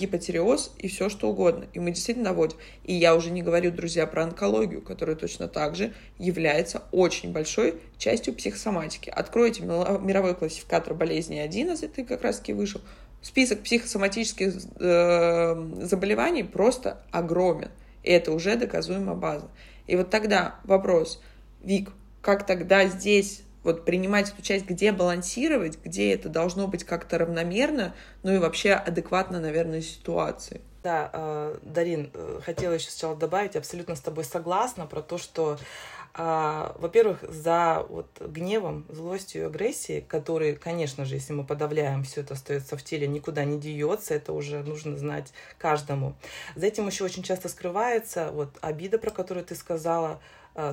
и 0.77 0.87
все 0.87 1.09
что 1.09 1.29
угодно. 1.29 1.65
И 1.73 1.79
мы 1.79 1.91
действительно 1.91 2.29
доводим. 2.29 2.57
И 2.83 2.93
я 2.93 3.15
уже 3.15 3.31
не 3.31 3.41
говорю, 3.41 3.71
друзья, 3.71 4.05
про 4.05 4.23
онкологию, 4.23 4.81
которая 4.81 5.15
точно 5.15 5.47
так 5.47 5.75
же 5.75 5.93
является 6.17 6.83
очень 6.91 7.31
большой 7.31 7.75
частью 7.97 8.33
психосоматики. 8.33 9.09
Откройте 9.09 9.63
мировой 9.63 10.35
классификатор 10.35 10.93
болезней 10.93 11.39
11, 11.39 11.91
ты 11.91 12.03
как 12.03 12.21
раз-таки 12.23 12.53
вышел. 12.53 12.81
Список 13.21 13.63
психосоматических 13.63 14.53
э, 14.79 15.69
заболеваний 15.81 16.43
просто 16.43 17.01
огромен. 17.11 17.69
И 18.03 18.11
это 18.11 18.31
уже 18.31 18.55
доказуемая 18.55 19.15
база. 19.15 19.49
И 19.87 19.95
вот 19.95 20.09
тогда 20.09 20.55
вопрос, 20.63 21.21
Вик, 21.61 21.89
как 22.21 22.45
тогда 22.45 22.85
здесь 22.87 23.41
вот 23.69 23.85
принимать 23.85 24.31
эту 24.31 24.41
часть, 24.41 24.65
где 24.65 24.91
балансировать, 24.91 25.77
где 25.83 26.13
это 26.13 26.27
должно 26.27 26.67
быть 26.67 26.83
как-то 26.83 27.17
равномерно, 27.17 27.93
ну 28.23 28.33
и 28.33 28.39
вообще 28.39 28.73
адекватно, 28.73 29.39
наверное, 29.39 29.81
ситуации. 29.81 30.61
Да, 30.83 31.09
э, 31.11 31.57
Дарин, 31.61 32.09
э, 32.13 32.39
хотела 32.43 32.73
еще 32.73 32.89
сначала 32.89 33.15
добавить, 33.15 33.55
абсолютно 33.55 33.95
с 33.95 34.01
тобой 34.01 34.23
согласна 34.23 34.85
про 34.85 35.01
то, 35.01 35.17
что 35.17 35.59
а, 36.15 36.75
во-первых, 36.79 37.23
за 37.29 37.85
вот 37.87 38.07
гневом, 38.19 38.85
злостью 38.89 39.43
и 39.43 39.45
агрессией, 39.45 40.01
которые, 40.01 40.55
конечно 40.55 41.05
же, 41.05 41.15
если 41.15 41.33
мы 41.33 41.45
подавляем, 41.45 42.03
все 42.03 42.21
это 42.21 42.33
остается 42.33 42.75
в 42.77 42.83
теле, 42.83 43.07
никуда 43.07 43.45
не 43.45 43.59
деется, 43.59 44.15
это 44.15 44.33
уже 44.33 44.63
нужно 44.63 44.97
знать 44.97 45.31
каждому. 45.59 46.15
За 46.55 46.65
этим 46.65 46.87
еще 46.87 47.03
очень 47.03 47.23
часто 47.23 47.47
скрывается 47.47 48.31
вот 48.31 48.49
обида, 48.61 48.97
про 48.97 49.11
которую 49.11 49.45
ты 49.45 49.53
сказала, 49.53 50.09
а, 50.13 50.19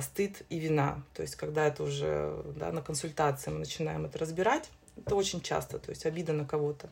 стыд 0.01 0.43
и 0.49 0.59
вина. 0.59 1.01
То 1.13 1.21
есть, 1.21 1.35
когда 1.35 1.65
это 1.65 1.83
уже 1.83 2.43
да, 2.55 2.71
на 2.71 2.81
консультации 2.81 3.51
мы 3.51 3.59
начинаем 3.59 4.05
это 4.05 4.17
разбирать, 4.19 4.69
это 4.97 5.15
очень 5.15 5.41
часто, 5.41 5.79
то 5.79 5.89
есть 5.91 6.05
обида 6.05 6.33
на 6.33 6.45
кого-то. 6.45 6.89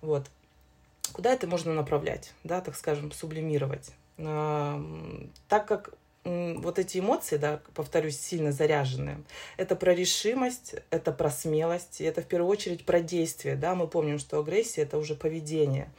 Вот. 0.00 0.26
Куда 1.12 1.32
это 1.32 1.46
можно 1.46 1.72
направлять, 1.74 2.32
да, 2.44 2.60
так 2.60 2.76
скажем, 2.76 3.12
сублимировать? 3.12 3.90
Так 4.16 5.66
как 5.66 5.94
вот 6.24 6.78
эти 6.78 6.98
эмоции, 6.98 7.36
да, 7.36 7.60
повторюсь, 7.74 8.18
сильно 8.18 8.50
заряженные, 8.50 9.22
это 9.56 9.76
про 9.76 9.94
решимость, 9.94 10.74
это 10.90 11.12
про 11.12 11.30
смелость, 11.30 12.00
и 12.00 12.04
это 12.04 12.22
в 12.22 12.26
первую 12.26 12.50
очередь 12.50 12.86
про 12.86 13.00
действие, 13.00 13.56
да, 13.56 13.74
мы 13.74 13.86
помним, 13.86 14.18
что 14.18 14.38
агрессия 14.38 14.82
это 14.82 14.96
уже 14.96 15.14
поведение, 15.14 15.90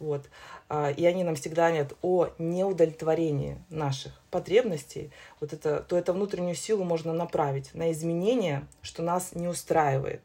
вот, 0.00 0.28
а, 0.68 0.90
и 0.90 1.04
они 1.06 1.22
нам 1.22 1.36
всегда 1.36 1.68
говорят 1.68 1.94
о 2.02 2.28
неудовлетворении 2.38 3.58
наших 3.70 4.20
потребностей, 4.30 5.12
вот 5.40 5.52
это, 5.52 5.80
то 5.80 5.96
это 5.96 6.12
внутреннюю 6.12 6.56
силу 6.56 6.82
можно 6.82 7.12
направить 7.12 7.72
на 7.74 7.92
изменения, 7.92 8.66
что 8.82 9.02
нас 9.02 9.34
не 9.34 9.48
устраивает. 9.48 10.22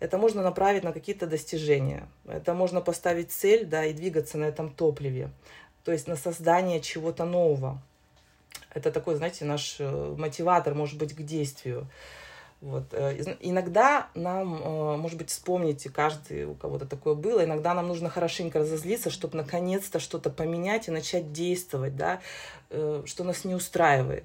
Это 0.00 0.18
можно 0.18 0.42
направить 0.42 0.84
на 0.84 0.92
какие-то 0.92 1.26
достижения. 1.26 2.08
Это 2.26 2.52
можно 2.52 2.80
поставить 2.80 3.32
цель, 3.32 3.64
да, 3.64 3.86
и 3.86 3.94
двигаться 3.94 4.36
на 4.36 4.44
этом 4.44 4.70
топливе. 4.70 5.30
То 5.82 5.92
есть 5.92 6.08
на 6.08 6.16
создание 6.16 6.80
чего-то 6.80 7.24
нового. 7.24 7.80
Это 8.74 8.90
такой, 8.90 9.14
знаете, 9.14 9.44
наш 9.44 9.76
э, 9.78 10.14
мотиватор, 10.18 10.74
может 10.74 10.98
быть, 10.98 11.14
к 11.14 11.22
действию. 11.22 11.86
Вот. 12.60 12.92
Э, 12.92 13.36
иногда 13.40 14.08
нам, 14.14 14.54
э, 14.54 14.96
может 14.96 15.16
быть, 15.16 15.30
вспомните, 15.30 15.90
каждый 15.90 16.44
у 16.44 16.54
кого-то 16.54 16.84
такое 16.84 17.14
было, 17.14 17.44
иногда 17.44 17.72
нам 17.72 17.86
нужно 17.86 18.10
хорошенько 18.10 18.58
разозлиться, 18.58 19.10
чтобы 19.10 19.36
наконец-то 19.36 20.00
что-то 20.00 20.28
поменять 20.28 20.88
и 20.88 20.90
начать 20.90 21.32
действовать, 21.32 21.96
да, 21.96 22.20
что 22.70 23.24
нас 23.24 23.44
не 23.44 23.54
устраивает. 23.54 24.24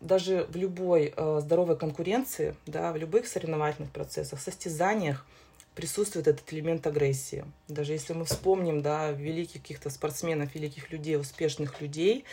Даже 0.00 0.46
в 0.50 0.56
любой 0.56 1.14
здоровой 1.40 1.76
конкуренции, 1.76 2.56
да, 2.66 2.92
в 2.92 2.96
любых 2.96 3.26
соревновательных 3.26 3.90
процессах, 3.90 4.40
состязаниях 4.40 5.24
присутствует 5.76 6.26
этот 6.26 6.50
элемент 6.52 6.86
агрессии. 6.86 7.44
Даже 7.68 7.92
если 7.92 8.14
мы 8.14 8.24
вспомним, 8.24 8.80
да, 8.80 9.12
великих 9.12 9.60
каких-то 9.60 9.90
спортсменов, 9.90 10.54
великих 10.54 10.90
людей, 10.90 11.18
успешных 11.18 11.80
людей, 11.82 12.24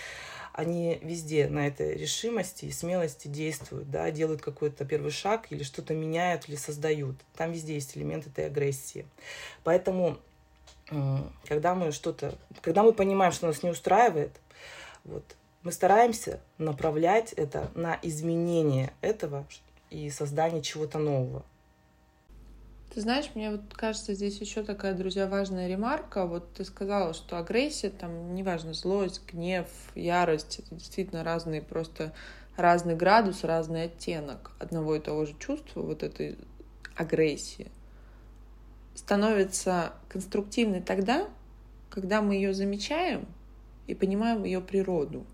они 0.54 0.98
везде 1.02 1.48
на 1.50 1.68
этой 1.68 1.96
решимости 1.96 2.66
и 2.66 2.72
смелости 2.72 3.28
действуют, 3.28 3.92
да, 3.92 4.10
делают 4.12 4.42
какой-то 4.42 4.86
первый 4.86 5.12
шаг 5.12 5.48
или 5.50 5.64
что-то 5.64 5.94
меняют 5.94 6.48
или 6.48 6.56
создают. 6.56 7.18
Там 7.36 7.52
везде 7.52 7.74
есть 7.74 7.98
элемент 7.98 8.26
этой 8.28 8.46
агрессии. 8.46 9.06
Поэтому, 9.66 10.18
когда 11.48 11.76
мы 11.76 11.92
что-то, 11.92 12.38
когда 12.62 12.82
мы 12.82 12.94
понимаем, 12.94 13.34
что 13.34 13.48
нас 13.48 13.62
не 13.62 13.72
устраивает, 13.72 14.32
вот, 15.04 15.24
мы 15.64 15.74
стараемся 15.74 16.40
направлять 16.58 17.34
это 17.34 17.70
на 17.76 18.00
изменение 18.04 18.94
этого 19.02 19.46
и 19.90 20.10
создание 20.10 20.62
чего-то 20.62 20.98
нового. 20.98 21.44
Ты 22.94 23.02
знаешь, 23.02 23.32
мне 23.34 23.50
вот 23.50 23.62
кажется, 23.74 24.14
здесь 24.14 24.40
еще 24.40 24.62
такая, 24.62 24.94
друзья, 24.94 25.26
важная 25.26 25.68
ремарка. 25.68 26.28
Вот 26.28 26.54
ты 26.54 26.64
сказала, 26.64 27.16
что 27.16 27.40
агрессия, 27.40 27.90
там, 27.90 28.36
неважно, 28.36 28.76
злость, 28.76 29.24
гнев, 29.28 29.68
ярость, 29.96 30.60
это 30.60 30.76
действительно 30.76 31.24
разные, 31.24 31.64
просто 31.64 32.14
разный 32.56 32.96
градус, 32.96 33.44
разный 33.44 33.86
оттенок 33.86 34.52
одного 34.60 34.96
и 34.96 35.00
того 35.00 35.26
же 35.26 35.34
чувства, 35.40 35.82
вот 35.82 36.04
этой 36.04 36.38
агрессии, 36.96 37.72
становится 38.94 39.94
конструктивной 40.08 40.82
тогда, 40.82 41.28
когда 41.90 42.22
мы 42.22 42.36
ее 42.36 42.54
замечаем 42.54 43.26
и 43.88 43.96
понимаем 43.96 44.44
ее 44.44 44.62
природу. 44.62 45.26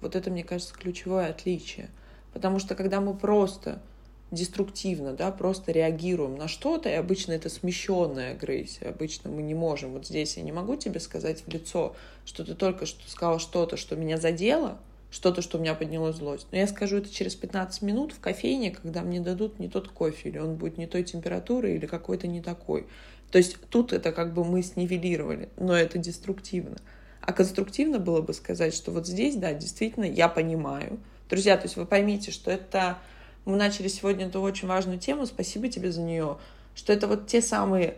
Вот 0.00 0.14
это, 0.14 0.30
мне 0.30 0.44
кажется, 0.44 0.72
ключевое 0.72 1.30
отличие. 1.30 1.90
Потому 2.32 2.60
что 2.60 2.76
когда 2.76 3.00
мы 3.00 3.16
просто 3.16 3.82
деструктивно, 4.30 5.14
да, 5.14 5.30
просто 5.30 5.72
реагируем 5.72 6.36
на 6.36 6.48
что-то, 6.48 6.88
и 6.88 6.92
обычно 6.92 7.32
это 7.32 7.48
смещенная 7.48 8.32
агрессия. 8.32 8.86
Обычно 8.86 9.30
мы 9.30 9.42
не 9.42 9.54
можем. 9.54 9.92
Вот 9.92 10.06
здесь 10.06 10.36
я 10.36 10.42
не 10.42 10.52
могу 10.52 10.76
тебе 10.76 11.00
сказать 11.00 11.42
в 11.46 11.48
лицо, 11.48 11.96
что 12.24 12.44
ты 12.44 12.54
только 12.54 12.86
что 12.86 13.08
сказал 13.08 13.38
что-то, 13.38 13.76
что 13.76 13.96
меня 13.96 14.18
задело, 14.18 14.78
что-то, 15.10 15.40
что 15.40 15.56
у 15.56 15.60
меня 15.60 15.74
подняло 15.74 16.12
злость. 16.12 16.46
Но 16.52 16.58
я 16.58 16.66
скажу 16.66 16.98
это 16.98 17.12
через 17.12 17.34
15 17.34 17.80
минут 17.82 18.12
в 18.12 18.20
кофейне, 18.20 18.70
когда 18.70 19.02
мне 19.02 19.20
дадут 19.20 19.58
не 19.58 19.68
тот 19.68 19.88
кофе, 19.88 20.28
или 20.28 20.38
он 20.38 20.56
будет 20.56 20.76
не 20.76 20.86
той 20.86 21.04
температуры, 21.04 21.74
или 21.74 21.86
какой-то 21.86 22.26
не 22.26 22.42
такой. 22.42 22.86
То 23.30 23.38
есть 23.38 23.56
тут 23.70 23.92
это 23.92 24.12
как 24.12 24.34
бы 24.34 24.44
мы 24.44 24.62
снивелировали, 24.62 25.48
но 25.56 25.74
это 25.74 25.98
деструктивно. 25.98 26.76
А 27.20 27.32
конструктивно 27.32 27.98
было 27.98 28.22
бы 28.22 28.32
сказать, 28.32 28.74
что 28.74 28.90
вот 28.90 29.06
здесь, 29.06 29.36
да, 29.36 29.52
действительно, 29.52 30.04
я 30.04 30.28
понимаю. 30.28 30.98
Друзья, 31.28 31.56
то 31.56 31.64
есть 31.64 31.76
вы 31.76 31.84
поймите, 31.84 32.30
что 32.30 32.50
это 32.50 32.98
мы 33.48 33.56
начали 33.56 33.88
сегодня 33.88 34.26
эту 34.26 34.42
очень 34.42 34.68
важную 34.68 34.98
тему, 34.98 35.24
спасибо 35.26 35.68
тебе 35.68 35.90
за 35.90 36.02
нее, 36.02 36.36
что 36.74 36.92
это 36.92 37.06
вот 37.06 37.26
те 37.26 37.40
самые 37.40 37.96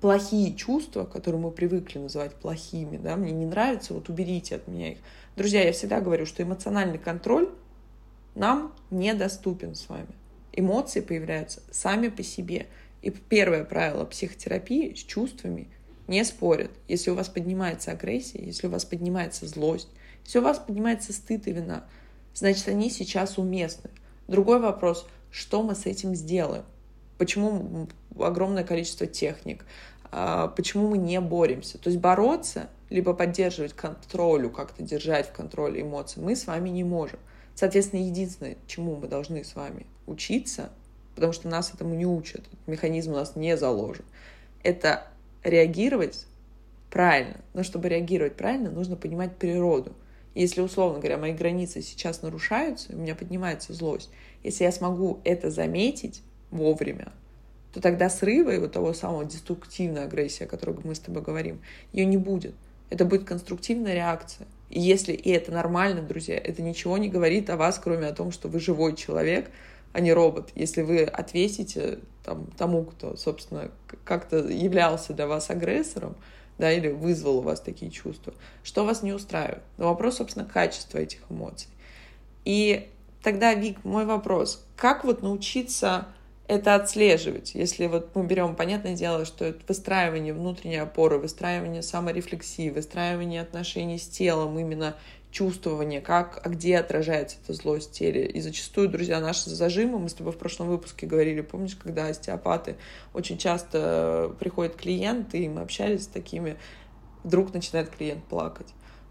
плохие 0.00 0.54
чувства, 0.54 1.04
которые 1.04 1.40
мы 1.40 1.52
привыкли 1.52 1.98
называть 1.98 2.34
плохими, 2.34 2.96
да, 2.96 3.16
мне 3.16 3.30
не 3.30 3.46
нравится, 3.46 3.94
вот 3.94 4.08
уберите 4.08 4.56
от 4.56 4.66
меня 4.66 4.92
их. 4.92 4.98
Друзья, 5.36 5.62
я 5.62 5.72
всегда 5.72 6.00
говорю, 6.00 6.26
что 6.26 6.42
эмоциональный 6.42 6.98
контроль 6.98 7.48
нам 8.34 8.74
недоступен 8.90 9.76
с 9.76 9.88
вами. 9.88 10.08
Эмоции 10.52 11.00
появляются 11.00 11.62
сами 11.70 12.08
по 12.08 12.24
себе. 12.24 12.66
И 13.00 13.10
первое 13.10 13.64
правило 13.64 14.04
психотерапии 14.04 14.94
с 14.94 14.98
чувствами 14.98 15.68
не 16.08 16.24
спорят. 16.24 16.72
Если 16.88 17.10
у 17.10 17.14
вас 17.14 17.28
поднимается 17.28 17.92
агрессия, 17.92 18.44
если 18.44 18.66
у 18.66 18.70
вас 18.70 18.84
поднимается 18.84 19.46
злость, 19.46 19.88
если 20.24 20.40
у 20.40 20.42
вас 20.42 20.58
поднимается 20.58 21.12
стыд 21.12 21.46
и 21.46 21.52
вина, 21.52 21.84
значит, 22.34 22.66
они 22.66 22.90
сейчас 22.90 23.38
уместны. 23.38 23.90
Другой 24.28 24.60
вопрос, 24.60 25.06
что 25.30 25.62
мы 25.62 25.74
с 25.74 25.86
этим 25.86 26.14
сделаем? 26.14 26.64
Почему 27.16 27.88
огромное 28.20 28.62
количество 28.62 29.06
техник? 29.06 29.64
А, 30.10 30.48
почему 30.48 30.88
мы 30.88 30.98
не 30.98 31.18
боремся? 31.20 31.78
То 31.78 31.88
есть 31.88 31.98
бороться, 31.98 32.68
либо 32.90 33.14
поддерживать 33.14 33.72
контролю, 33.72 34.50
как-то 34.50 34.82
держать 34.82 35.28
в 35.28 35.32
контроле 35.32 35.80
эмоции, 35.80 36.20
мы 36.20 36.36
с 36.36 36.46
вами 36.46 36.68
не 36.68 36.84
можем. 36.84 37.18
Соответственно, 37.54 38.00
единственное, 38.00 38.58
чему 38.66 38.96
мы 38.96 39.08
должны 39.08 39.42
с 39.42 39.56
вами 39.56 39.86
учиться, 40.06 40.68
потому 41.14 41.32
что 41.32 41.48
нас 41.48 41.72
этому 41.72 41.94
не 41.94 42.06
учат, 42.06 42.44
механизм 42.66 43.12
у 43.12 43.16
нас 43.16 43.34
не 43.34 43.56
заложен, 43.56 44.04
это 44.62 45.06
реагировать 45.42 46.26
правильно. 46.90 47.40
Но 47.54 47.62
чтобы 47.62 47.88
реагировать 47.88 48.36
правильно, 48.36 48.70
нужно 48.70 48.94
понимать 48.94 49.36
природу– 49.36 49.94
если, 50.40 50.60
условно 50.60 50.98
говоря, 50.98 51.18
мои 51.18 51.32
границы 51.32 51.82
сейчас 51.82 52.22
нарушаются, 52.22 52.92
у 52.92 52.96
меня 52.96 53.14
поднимается 53.14 53.72
злость, 53.72 54.10
если 54.42 54.64
я 54.64 54.72
смогу 54.72 55.20
это 55.24 55.50
заметить 55.50 56.22
вовремя, 56.50 57.12
то 57.72 57.80
тогда 57.80 58.08
срыва 58.08 58.50
и 58.50 58.58
вот 58.58 58.72
того 58.72 58.92
самого 58.92 59.24
деструктивной 59.24 60.04
агрессии, 60.04 60.44
о 60.44 60.46
которой 60.46 60.76
мы 60.84 60.94
с 60.94 61.00
тобой 61.00 61.22
говорим, 61.22 61.60
ее 61.92 62.06
не 62.06 62.16
будет. 62.16 62.54
Это 62.90 63.04
будет 63.04 63.24
конструктивная 63.24 63.94
реакция. 63.94 64.46
И 64.70 64.80
если 64.80 65.12
и 65.12 65.30
это 65.30 65.52
нормально, 65.52 66.02
друзья, 66.02 66.36
это 66.36 66.62
ничего 66.62 66.98
не 66.98 67.08
говорит 67.08 67.50
о 67.50 67.56
вас, 67.56 67.78
кроме 67.82 68.06
о 68.06 68.14
том, 68.14 68.32
что 68.32 68.48
вы 68.48 68.60
живой 68.60 68.96
человек, 68.96 69.50
а 69.92 70.00
не 70.00 70.12
робот. 70.12 70.50
Если 70.54 70.82
вы 70.82 71.02
ответите 71.02 71.98
там, 72.24 72.46
тому, 72.56 72.84
кто, 72.84 73.16
собственно, 73.16 73.70
как-то 74.04 74.38
являлся 74.38 75.14
для 75.14 75.26
вас 75.26 75.50
агрессором, 75.50 76.16
да, 76.58 76.72
или 76.72 76.88
вызвал 76.88 77.38
у 77.38 77.42
вас 77.42 77.60
такие 77.60 77.90
чувства, 77.90 78.34
что 78.62 78.84
вас 78.84 79.02
не 79.02 79.12
устраивает. 79.12 79.62
Но 79.76 79.86
вопрос, 79.86 80.16
собственно, 80.16 80.44
качества 80.44 80.98
этих 80.98 81.20
эмоций. 81.30 81.68
И 82.44 82.88
тогда, 83.22 83.54
Вик, 83.54 83.84
мой 83.84 84.04
вопрос, 84.04 84.64
как 84.76 85.04
вот 85.04 85.22
научиться 85.22 86.08
это 86.48 86.74
отслеживать. 86.74 87.54
Если 87.54 87.86
вот 87.86 88.14
мы 88.14 88.24
берем, 88.24 88.56
понятное 88.56 88.96
дело, 88.96 89.26
что 89.26 89.44
это 89.44 89.60
выстраивание 89.68 90.32
внутренней 90.32 90.78
опоры, 90.78 91.18
выстраивание 91.18 91.82
саморефлексии, 91.82 92.70
выстраивание 92.70 93.42
отношений 93.42 93.98
с 93.98 94.08
телом, 94.08 94.58
именно 94.58 94.96
чувствование, 95.30 96.00
как, 96.00 96.40
а 96.44 96.48
где 96.48 96.78
отражается 96.78 97.36
эта 97.42 97.52
злость 97.52 97.90
в 97.90 97.92
теле. 97.92 98.26
И 98.26 98.40
зачастую, 98.40 98.88
друзья, 98.88 99.20
наши 99.20 99.50
зажимы, 99.50 99.98
мы 99.98 100.08
с 100.08 100.14
тобой 100.14 100.32
в 100.32 100.38
прошлом 100.38 100.68
выпуске 100.68 101.06
говорили, 101.06 101.42
помнишь, 101.42 101.76
когда 101.76 102.06
остеопаты 102.06 102.76
очень 103.12 103.38
часто 103.38 104.34
приходит 104.40 104.76
клиент, 104.76 105.34
и 105.34 105.48
мы 105.48 105.60
общались 105.60 106.04
с 106.04 106.06
такими, 106.06 106.56
вдруг 107.24 107.52
начинает 107.52 107.90
клиент 107.90 108.24
плакать 108.24 108.68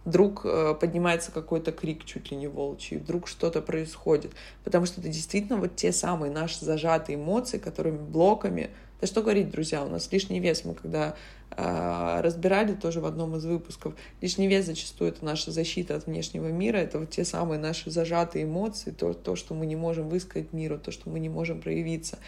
вдруг 0.07 0.45
э, 0.45 0.73
поднимается 0.79 1.33
какой-то 1.33 1.73
крик 1.73 2.05
чуть 2.05 2.31
ли 2.31 2.37
не 2.37 2.47
волчий, 2.47 2.95
вдруг 2.95 3.27
что-то 3.27 3.61
происходит. 3.61 4.31
Потому 4.63 4.85
что 4.85 5.01
это 5.01 5.09
действительно 5.09 5.57
вот 5.57 5.75
те 5.75 5.91
самые 5.91 6.31
наши 6.31 6.63
зажатые 6.63 7.17
эмоции, 7.17 7.57
которыми 7.57 7.97
блоками... 7.97 8.69
Да 9.01 9.05
что 9.05 9.21
говорить, 9.21 9.51
друзья, 9.51 9.83
у 9.83 9.89
нас 9.89 10.09
лишний 10.11 10.39
вес. 10.39 10.63
Мы 10.63 10.75
когда 10.75 11.15
разбирали 11.55 12.73
тоже 12.73 13.01
в 13.01 13.05
одном 13.05 13.35
из 13.35 13.45
выпусков, 13.45 13.95
лишний 14.21 14.47
вес 14.47 14.65
зачастую 14.65 15.09
это 15.09 15.25
наша 15.25 15.51
защита 15.51 15.95
от 15.95 16.05
внешнего 16.05 16.49
мира, 16.49 16.77
это 16.77 16.99
вот 16.99 17.09
те 17.09 17.25
самые 17.25 17.59
наши 17.59 17.89
зажатые 17.89 18.45
эмоции, 18.45 18.91
то, 18.91 19.13
то, 19.13 19.35
что 19.35 19.53
мы 19.53 19.65
не 19.65 19.75
можем 19.75 20.09
высказать 20.09 20.53
миру, 20.53 20.77
то, 20.77 20.91
что 20.91 21.09
мы 21.09 21.19
не 21.19 21.29
можем 21.29 21.61
проявиться. 21.61 22.19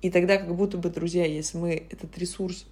И 0.00 0.10
тогда 0.10 0.36
как 0.36 0.54
будто 0.54 0.78
бы, 0.78 0.90
друзья, 0.90 1.26
если 1.26 1.58
мы 1.58 1.86
этот 1.90 2.16
ресурс 2.18 2.66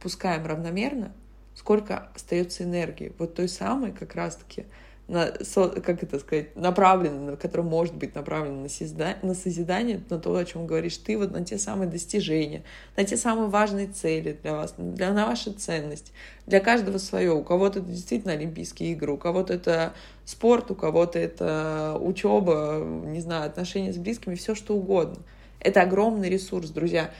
пускаем 0.00 0.46
равномерно, 0.46 1.12
сколько 1.54 2.08
остается 2.14 2.64
энергии, 2.64 3.12
вот 3.18 3.34
той 3.34 3.48
самой 3.48 3.92
как 3.92 4.14
раз-таки, 4.14 4.64
на, 5.10 5.26
как 5.26 6.04
это 6.04 6.20
сказать, 6.20 6.54
направленной, 6.54 7.36
которая 7.36 7.66
может 7.66 7.96
быть 7.96 8.14
направлена 8.14 8.62
на, 8.62 8.68
созда, 8.68 9.16
на 9.22 9.34
созидание, 9.34 10.00
на 10.08 10.20
то, 10.20 10.36
о 10.36 10.44
чем 10.44 10.68
говоришь 10.68 10.98
ты, 10.98 11.18
вот 11.18 11.32
на 11.32 11.44
те 11.44 11.58
самые 11.58 11.90
достижения, 11.90 12.62
на 12.96 13.02
те 13.02 13.16
самые 13.16 13.48
важные 13.48 13.88
цели 13.88 14.38
для 14.40 14.54
вас, 14.54 14.74
для, 14.78 15.12
на 15.12 15.26
ваши 15.26 15.50
ценности. 15.50 16.12
Для 16.46 16.60
каждого 16.60 16.98
свое. 16.98 17.32
У 17.32 17.42
кого-то 17.42 17.80
это 17.80 17.88
действительно 17.88 18.34
Олимпийские 18.34 18.92
игры, 18.92 19.12
у 19.12 19.16
кого-то 19.16 19.52
это 19.52 19.94
спорт, 20.24 20.70
у 20.70 20.76
кого-то 20.76 21.18
это 21.18 21.98
учеба, 22.00 22.80
не 22.80 23.20
знаю, 23.20 23.46
отношения 23.46 23.92
с 23.92 23.96
близкими, 23.96 24.36
все 24.36 24.54
что 24.54 24.76
угодно. 24.76 25.18
Это 25.58 25.82
огромный 25.82 26.30
ресурс, 26.30 26.70
друзья. 26.70 27.10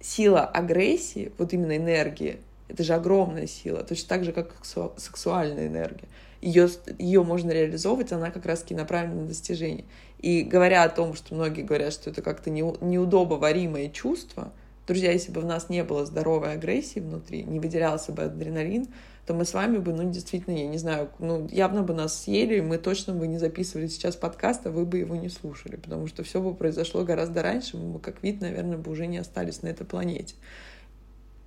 Сила 0.00 0.44
агрессии, 0.44 1.30
вот 1.38 1.52
именно 1.52 1.76
энергии, 1.76 2.40
это 2.66 2.82
же 2.82 2.94
огромная 2.94 3.46
сила, 3.46 3.84
точно 3.84 4.08
так 4.08 4.24
же, 4.24 4.32
как 4.32 4.56
сексуальная 4.64 5.68
энергия. 5.68 6.08
Ее, 6.42 6.68
ее 6.98 7.22
можно 7.22 7.50
реализовывать, 7.50 8.12
она 8.12 8.30
как 8.30 8.44
раз-таки 8.44 8.74
направлена 8.74 9.22
на 9.22 9.28
достижение. 9.28 9.86
И 10.18 10.42
говоря 10.42 10.82
о 10.82 10.88
том, 10.88 11.14
что 11.14 11.34
многие 11.34 11.62
говорят, 11.62 11.92
что 11.92 12.10
это 12.10 12.20
как-то 12.20 12.50
не, 12.50 12.62
неудобоваримое 12.80 13.88
чувство, 13.88 14.52
друзья, 14.86 15.12
если 15.12 15.32
бы 15.32 15.40
в 15.40 15.46
нас 15.46 15.68
не 15.68 15.84
было 15.84 16.04
здоровой 16.04 16.52
агрессии 16.52 17.00
внутри, 17.00 17.44
не 17.44 17.60
выделялся 17.60 18.12
бы 18.12 18.24
адреналин, 18.24 18.88
то 19.26 19.34
мы 19.34 19.44
с 19.44 19.54
вами 19.54 19.78
бы, 19.78 19.92
ну, 19.92 20.10
действительно, 20.10 20.56
я 20.56 20.66
не 20.66 20.78
знаю, 20.78 21.10
ну, 21.20 21.48
явно 21.50 21.82
бы 21.82 21.94
нас 21.94 22.22
съели, 22.24 22.60
мы 22.60 22.78
точно 22.78 23.14
бы 23.14 23.28
не 23.28 23.38
записывали 23.38 23.86
сейчас 23.86 24.16
подкаст, 24.16 24.66
а 24.66 24.70
вы 24.70 24.84
бы 24.84 24.98
его 24.98 25.14
не 25.14 25.28
слушали, 25.28 25.76
потому 25.76 26.08
что 26.08 26.24
все 26.24 26.40
бы 26.40 26.54
произошло 26.54 27.04
гораздо 27.04 27.42
раньше, 27.42 27.76
мы 27.76 27.92
бы, 27.92 28.00
как 28.00 28.22
вид, 28.22 28.40
наверное, 28.40 28.78
бы 28.78 28.90
уже 28.90 29.06
не 29.06 29.18
остались 29.18 29.62
на 29.62 29.68
этой 29.68 29.86
планете. 29.86 30.34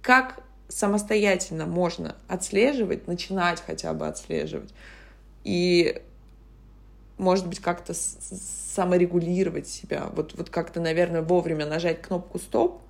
Как 0.01 0.41
самостоятельно 0.67 1.65
можно 1.65 2.15
отслеживать, 2.27 3.07
начинать 3.07 3.61
хотя 3.61 3.93
бы 3.93 4.07
отслеживать. 4.07 4.73
И, 5.43 6.01
может 7.17 7.47
быть, 7.47 7.59
как-то 7.59 7.93
саморегулировать 7.93 9.67
себя. 9.67 10.09
Вот, 10.13 10.33
вот 10.35 10.49
как-то, 10.49 10.79
наверное, 10.79 11.21
вовремя 11.21 11.65
нажать 11.65 12.01
кнопку 12.01 12.39
«стоп» 12.39 12.81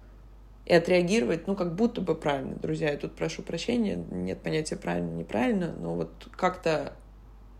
и 0.65 0.73
отреагировать, 0.73 1.47
ну, 1.47 1.55
как 1.55 1.75
будто 1.75 2.01
бы 2.01 2.15
правильно. 2.15 2.55
Друзья, 2.55 2.91
я 2.91 2.97
тут 2.97 3.15
прошу 3.15 3.43
прощения, 3.43 3.95
нет 4.11 4.41
понятия 4.41 4.77
правильно-неправильно, 4.77 5.75
но 5.79 5.95
вот 5.95 6.27
как-то 6.35 6.93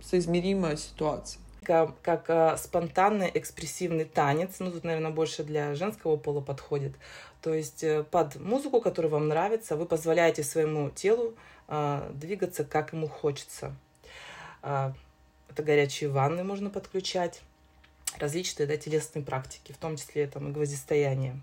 соизмеримо 0.01 0.75
ситуация 0.75 1.44
как, 1.65 1.99
как 2.01 2.30
а, 2.30 2.56
спонтанный 2.58 3.30
экспрессивный 3.34 4.06
танец. 4.06 4.56
Ну, 4.60 4.71
тут, 4.71 4.84
наверное, 4.84 5.12
больше 5.12 5.43
для 5.43 5.75
женского 5.75 6.15
пола 6.15 6.41
подходит. 6.41 6.93
То 7.41 7.54
есть 7.54 7.84
э, 7.84 8.04
под 8.04 8.38
музыку, 8.38 8.82
которая 8.82 9.12
вам 9.12 9.28
нравится, 9.28 9.75
вы 9.75 9.86
позволяете 9.86 10.43
своему 10.43 10.89
телу 10.89 11.36
э, 11.67 12.12
двигаться, 12.13 12.63
как 12.63 12.93
ему 12.93 13.08
хочется. 13.08 13.75
Э, 14.63 14.93
это 15.49 15.62
горячие 15.62 16.10
ванны 16.10 16.43
можно 16.43 16.69
подключать, 16.69 17.41
различные 18.17 18.67
да, 18.67 18.78
телесные 18.78 19.23
практики, 19.23 19.71
в 19.71 19.78
том 19.78 19.97
числе 19.97 20.28
там, 20.28 20.49
и 20.49 20.51
гвоздистояние. 20.51 21.39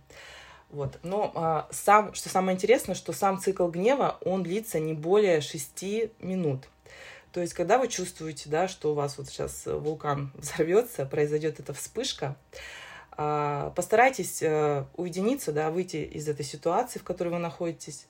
Вот. 0.70 0.98
Но 1.02 1.30
а, 1.34 1.68
сам, 1.70 2.14
что 2.14 2.30
самое 2.30 2.56
интересное, 2.56 2.94
что 2.94 3.12
сам 3.12 3.38
цикл 3.38 3.68
гнева, 3.68 4.18
он 4.24 4.42
длится 4.42 4.80
не 4.80 4.94
более 4.94 5.40
6 5.40 5.82
минут. 6.20 6.68
То 7.32 7.40
есть, 7.40 7.54
когда 7.54 7.78
вы 7.78 7.88
чувствуете, 7.88 8.50
да, 8.50 8.68
что 8.68 8.92
у 8.92 8.94
вас 8.94 9.16
вот 9.16 9.26
сейчас 9.28 9.64
вулкан 9.66 10.32
взорвется, 10.36 11.06
произойдет 11.06 11.60
эта 11.60 11.72
вспышка, 11.72 12.36
а, 13.14 13.70
постарайтесь 13.70 14.42
э, 14.42 14.84
уединиться, 14.96 15.52
да, 15.52 15.70
выйти 15.70 15.96
из 15.96 16.28
этой 16.28 16.44
ситуации, 16.44 16.98
в 16.98 17.04
которой 17.04 17.28
вы 17.28 17.38
находитесь. 17.38 18.06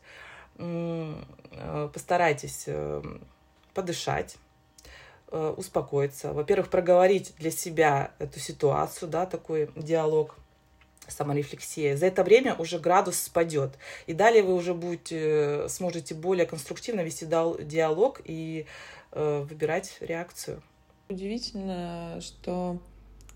Э, 0.59 1.89
постарайтесь 1.93 2.65
э, 2.67 3.03
подышать, 3.75 4.37
успокоиться. 5.31 6.35
Во-первых, 6.35 6.69
проговорить 6.69 7.33
для 7.39 7.51
себя 7.51 8.11
эту 8.19 8.39
ситуацию, 8.39 9.09
да, 9.09 9.25
такой 9.25 9.71
диалог, 9.77 10.37
саморефлексия. 11.09 11.97
За 11.97 12.05
это 12.05 12.23
время 12.23 12.55
уже 12.55 12.79
градус 12.79 13.19
спадет. 13.19 13.73
И 14.07 14.13
далее 14.13 14.43
вы 14.43 14.55
уже 14.55 14.75
будете, 14.75 15.69
сможете 15.69 16.15
более 16.15 16.45
конструктивно 16.45 17.01
вести 17.01 17.25
диалог 17.25 18.21
и 18.25 18.67
выбирать 19.13 19.97
реакцию. 20.01 20.63
Удивительно, 21.09 22.19
что 22.21 22.81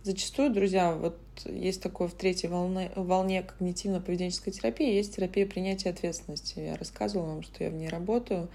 Зачастую, 0.07 0.53
друзья, 0.53 0.93
вот 0.95 1.19
есть 1.47 1.83
такое 1.83 2.07
в 2.07 2.15
третьей 2.15 2.49
волне, 2.49 2.93
волне 2.95 3.45
когнитивно-поведенческой 3.45 4.53
терапии, 4.53 4.95
есть 4.95 5.17
терапия 5.17 5.49
принятия 5.49 5.91
ответственности. 5.91 6.61
Я 6.61 6.77
рассказывала 6.77 7.27
вам, 7.31 7.43
что 7.43 7.65
я 7.65 7.71
в 7.71 7.73
ней 7.73 7.89
работаю. 7.89 8.49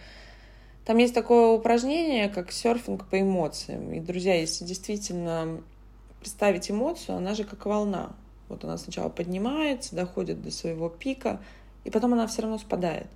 Там 0.86 0.96
есть 0.96 1.14
такое 1.14 1.50
упражнение, 1.50 2.30
как 2.30 2.54
серфинг 2.54 3.06
по 3.10 3.20
эмоциям. 3.20 3.92
И, 3.92 4.00
друзья, 4.00 4.40
если 4.40 4.64
действительно 4.64 5.62
представить 6.22 6.72
эмоцию, 6.72 7.18
она 7.18 7.36
же 7.36 7.44
как 7.44 7.66
волна. 7.66 8.16
Вот 8.48 8.64
она 8.64 8.78
сначала 8.78 9.10
поднимается, 9.10 9.94
доходит 9.94 10.42
до 10.42 10.52
своего 10.52 10.88
пика, 10.88 11.42
и 11.84 11.90
потом 11.90 12.14
она 12.14 12.28
все 12.28 12.44
равно 12.44 12.60
спадает. 12.60 13.08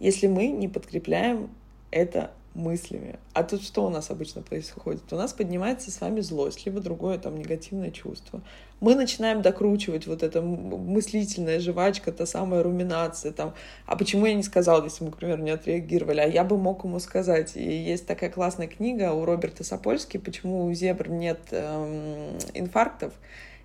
Если 0.00 0.26
мы 0.26 0.48
не 0.48 0.66
подкрепляем 0.66 1.48
это 1.92 2.32
мыслями. 2.54 3.18
А 3.32 3.42
тут 3.42 3.62
что 3.62 3.86
у 3.86 3.90
нас 3.90 4.10
обычно 4.10 4.42
происходит? 4.42 5.12
У 5.12 5.16
нас 5.16 5.32
поднимается 5.32 5.90
с 5.90 6.00
вами 6.00 6.20
злость, 6.20 6.66
либо 6.66 6.80
другое 6.80 7.18
там 7.18 7.36
негативное 7.36 7.90
чувство. 7.90 8.42
Мы 8.80 8.94
начинаем 8.94 9.42
докручивать 9.42 10.06
вот 10.06 10.22
эта 10.22 10.40
мыслительная 10.40 11.60
жвачка, 11.60 12.12
та 12.12 12.26
самая 12.26 12.62
руминация, 12.62 13.32
там, 13.32 13.54
а 13.86 13.96
почему 13.96 14.26
я 14.26 14.34
не 14.34 14.42
сказал, 14.42 14.84
если 14.84 15.04
мы, 15.04 15.10
к 15.10 15.16
примеру, 15.16 15.42
не 15.42 15.50
отреагировали, 15.50 16.20
а 16.20 16.26
я 16.26 16.44
бы 16.44 16.56
мог 16.56 16.84
ему 16.84 17.00
сказать. 17.00 17.56
И 17.56 17.62
есть 17.62 18.06
такая 18.06 18.30
классная 18.30 18.68
книга 18.68 19.12
у 19.12 19.24
Роберта 19.24 19.64
Сапольски 19.64 20.16
«Почему 20.18 20.64
у 20.64 20.72
зебр 20.72 21.08
нет 21.08 21.40
эм, 21.50 22.38
инфарктов», 22.54 23.12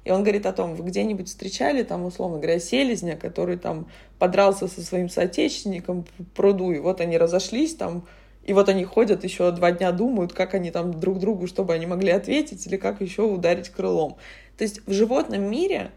и 0.06 0.12
он 0.12 0.24
говорит 0.24 0.46
о 0.46 0.54
том, 0.54 0.76
вы 0.76 0.84
где-нибудь 0.86 1.30
встречали, 1.30 1.84
там, 1.84 2.06
условно 2.06 2.38
говоря, 2.38 2.60
селезня, 2.60 3.16
который 3.16 3.58
там 3.58 3.88
подрался 4.20 4.68
со 4.68 4.82
своим 4.82 5.10
соотечественником 5.10 6.06
в 6.18 6.26
пруду, 6.36 6.72
и 6.72 6.80
вот 6.80 7.00
они 7.00 7.18
разошлись, 7.18 7.76
там, 7.76 8.06
и 8.44 8.54
вот 8.54 8.70
они 8.70 8.84
ходят 8.84 9.24
еще 9.24 9.52
два 9.52 9.72
дня, 9.72 9.92
думают, 9.92 10.34
как 10.34 10.54
они 10.54 10.72
там 10.72 11.00
друг 11.00 11.20
другу, 11.20 11.48
чтобы 11.48 11.74
они 11.74 11.86
могли 11.86 12.12
ответить, 12.12 12.66
или 12.68 12.78
как 12.78 13.02
еще 13.02 13.24
ударить 13.24 13.70
крылом. 13.70 14.18
То 14.58 14.64
есть 14.64 14.86
в 14.86 14.92
животном 14.92 15.44
мире 15.50 15.92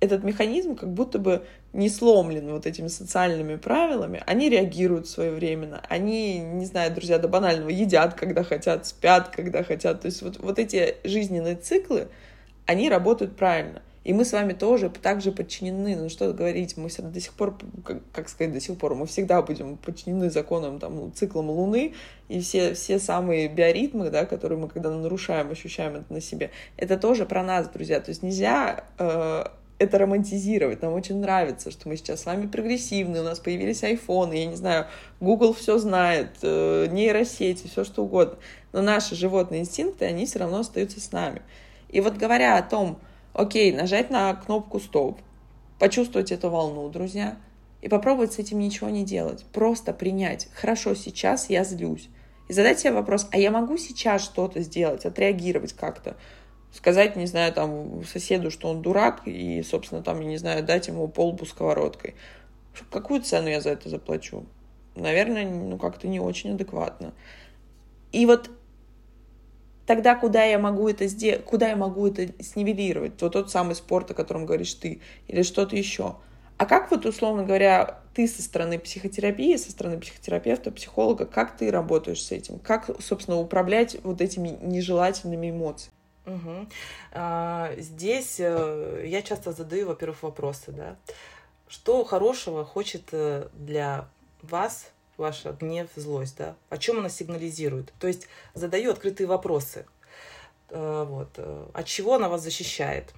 этот 0.00 0.24
механизм 0.24 0.74
как 0.74 0.92
будто 0.92 1.18
бы 1.18 1.44
не 1.72 1.88
сломлен 1.88 2.50
вот 2.50 2.66
этими 2.66 2.88
социальными 2.88 3.56
правилами. 3.56 4.22
Они 4.26 4.48
реагируют 4.48 5.08
своевременно. 5.08 5.80
Они, 5.88 6.38
не 6.38 6.66
знаю, 6.66 6.92
друзья, 6.92 7.18
до 7.18 7.28
банального 7.28 7.68
едят, 7.68 8.14
когда 8.14 8.42
хотят, 8.42 8.86
спят, 8.86 9.28
когда 9.28 9.62
хотят. 9.62 10.00
То 10.00 10.06
есть 10.06 10.22
вот, 10.22 10.38
вот 10.38 10.58
эти 10.58 10.96
жизненные 11.04 11.54
циклы, 11.54 12.08
они 12.66 12.88
работают 12.88 13.36
правильно. 13.36 13.82
И 14.04 14.12
мы 14.12 14.24
с 14.24 14.32
вами 14.32 14.52
тоже 14.52 14.90
также 14.90 15.30
подчинены. 15.30 15.96
Ну 15.96 16.08
что 16.08 16.32
говорить, 16.32 16.76
мы 16.76 16.88
до 16.88 17.20
сих 17.20 17.34
пор, 17.34 17.56
как, 17.84 18.02
как 18.12 18.28
сказать, 18.28 18.52
до 18.52 18.60
сих 18.60 18.76
пор, 18.76 18.94
мы 18.94 19.06
всегда 19.06 19.42
будем 19.42 19.76
подчинены 19.76 20.30
законам, 20.30 20.78
там, 20.78 21.12
циклам 21.14 21.50
Луны, 21.50 21.94
и 22.28 22.40
все, 22.40 22.74
все 22.74 22.98
самые 22.98 23.48
биоритмы, 23.48 24.10
да, 24.10 24.26
которые 24.26 24.58
мы 24.58 24.68
когда 24.68 24.90
нарушаем, 24.90 25.50
ощущаем 25.50 25.96
это 25.96 26.12
на 26.12 26.20
себе, 26.20 26.50
это 26.76 26.96
тоже 26.96 27.26
про 27.26 27.42
нас, 27.42 27.68
друзья. 27.68 28.00
То 28.00 28.10
есть 28.10 28.22
нельзя 28.22 28.84
э, 28.98 29.44
это 29.82 29.98
романтизировать. 29.98 30.82
Нам 30.82 30.94
очень 30.94 31.18
нравится, 31.18 31.70
что 31.70 31.88
мы 31.88 31.96
сейчас 31.96 32.22
с 32.22 32.26
вами 32.26 32.46
прогрессивны, 32.46 33.20
у 33.20 33.24
нас 33.24 33.38
появились 33.38 33.82
айфоны, 33.82 34.34
я 34.34 34.46
не 34.46 34.56
знаю, 34.56 34.86
Google 35.20 35.52
все 35.52 35.78
знает, 35.78 36.30
э, 36.42 36.86
нейросети, 36.90 37.66
все 37.66 37.84
что 37.84 38.04
угодно. 38.04 38.36
Но 38.72 38.82
наши 38.82 39.14
животные 39.14 39.60
инстинкты, 39.60 40.06
они 40.06 40.26
все 40.26 40.38
равно 40.38 40.60
остаются 40.60 41.00
с 41.00 41.12
нами. 41.12 41.42
И 41.88 42.00
вот 42.00 42.16
говоря 42.16 42.56
о 42.56 42.62
том, 42.62 42.98
Окей, 43.32 43.72
нажать 43.72 44.10
на 44.10 44.34
кнопку 44.34 44.78
стоп, 44.78 45.18
почувствовать 45.78 46.32
эту 46.32 46.50
волну, 46.50 46.88
друзья, 46.90 47.36
и 47.80 47.88
попробовать 47.88 48.34
с 48.34 48.38
этим 48.38 48.58
ничего 48.58 48.90
не 48.90 49.04
делать. 49.04 49.44
Просто 49.52 49.92
принять. 49.92 50.48
Хорошо, 50.52 50.94
сейчас 50.94 51.48
я 51.48 51.64
злюсь. 51.64 52.08
И 52.48 52.52
задать 52.52 52.80
себе 52.80 52.92
вопрос, 52.92 53.26
а 53.30 53.38
я 53.38 53.50
могу 53.50 53.78
сейчас 53.78 54.22
что-то 54.22 54.60
сделать, 54.60 55.06
отреагировать 55.06 55.72
как-то? 55.72 56.16
Сказать, 56.72 57.16
не 57.16 57.26
знаю, 57.26 57.52
там, 57.52 58.04
соседу, 58.04 58.50
что 58.50 58.68
он 58.68 58.82
дурак, 58.82 59.22
и, 59.26 59.62
собственно, 59.62 60.02
там, 60.02 60.20
я 60.20 60.26
не 60.26 60.36
знаю, 60.36 60.62
дать 60.62 60.88
ему 60.88 61.08
полбу 61.08 61.44
сковородкой. 61.44 62.14
Какую 62.90 63.22
цену 63.22 63.48
я 63.48 63.60
за 63.60 63.70
это 63.70 63.88
заплачу? 63.88 64.44
Наверное, 64.94 65.48
ну, 65.48 65.78
как-то 65.78 66.06
не 66.06 66.20
очень 66.20 66.52
адекватно. 66.52 67.12
И 68.12 68.26
вот 68.26 68.50
тогда 69.86 70.14
куда 70.14 70.44
я 70.44 70.58
могу 70.58 70.88
это 70.88 71.06
сделать, 71.06 71.44
куда 71.44 71.68
я 71.68 71.76
могу 71.76 72.06
это 72.06 72.32
снивелировать? 72.42 73.20
Вот 73.20 73.32
тот 73.32 73.50
самый 73.50 73.74
спорт, 73.74 74.10
о 74.10 74.14
котором 74.14 74.46
говоришь 74.46 74.74
ты, 74.74 75.00
или 75.28 75.42
что-то 75.42 75.76
еще. 75.76 76.16
А 76.58 76.66
как 76.66 76.90
вот, 76.90 77.06
условно 77.06 77.44
говоря, 77.44 77.98
ты 78.14 78.28
со 78.28 78.42
стороны 78.42 78.78
психотерапии, 78.78 79.56
со 79.56 79.70
стороны 79.70 79.98
психотерапевта, 79.98 80.70
психолога, 80.70 81.26
как 81.26 81.56
ты 81.56 81.70
работаешь 81.70 82.22
с 82.22 82.30
этим? 82.30 82.58
Как, 82.58 82.88
собственно, 83.00 83.38
управлять 83.38 83.96
вот 84.04 84.20
этими 84.20 84.58
нежелательными 84.62 85.50
эмоциями? 85.50 85.92
Угу. 86.26 86.68
А, 87.14 87.72
здесь 87.78 88.36
э, 88.38 89.04
я 89.06 89.22
часто 89.22 89.52
задаю, 89.52 89.88
во-первых, 89.88 90.22
вопросы, 90.22 90.70
да. 90.70 90.96
Что 91.66 92.04
хорошего 92.04 92.64
хочет 92.64 93.08
э, 93.10 93.48
для 93.54 94.08
вас 94.42 94.92
ваша 95.22 95.52
гнев, 95.52 95.88
злость, 95.96 96.36
да, 96.36 96.56
о 96.68 96.76
чем 96.76 96.98
она 96.98 97.08
сигнализирует. 97.08 97.92
То 97.98 98.06
есть 98.06 98.28
задаю 98.54 98.90
открытые 98.90 99.26
вопросы, 99.26 99.86
э, 100.68 101.04
вот, 101.08 101.30
э, 101.36 101.66
от 101.72 101.86
чего 101.86 102.14
она 102.14 102.28
вас 102.28 102.42
защищает. 102.42 103.14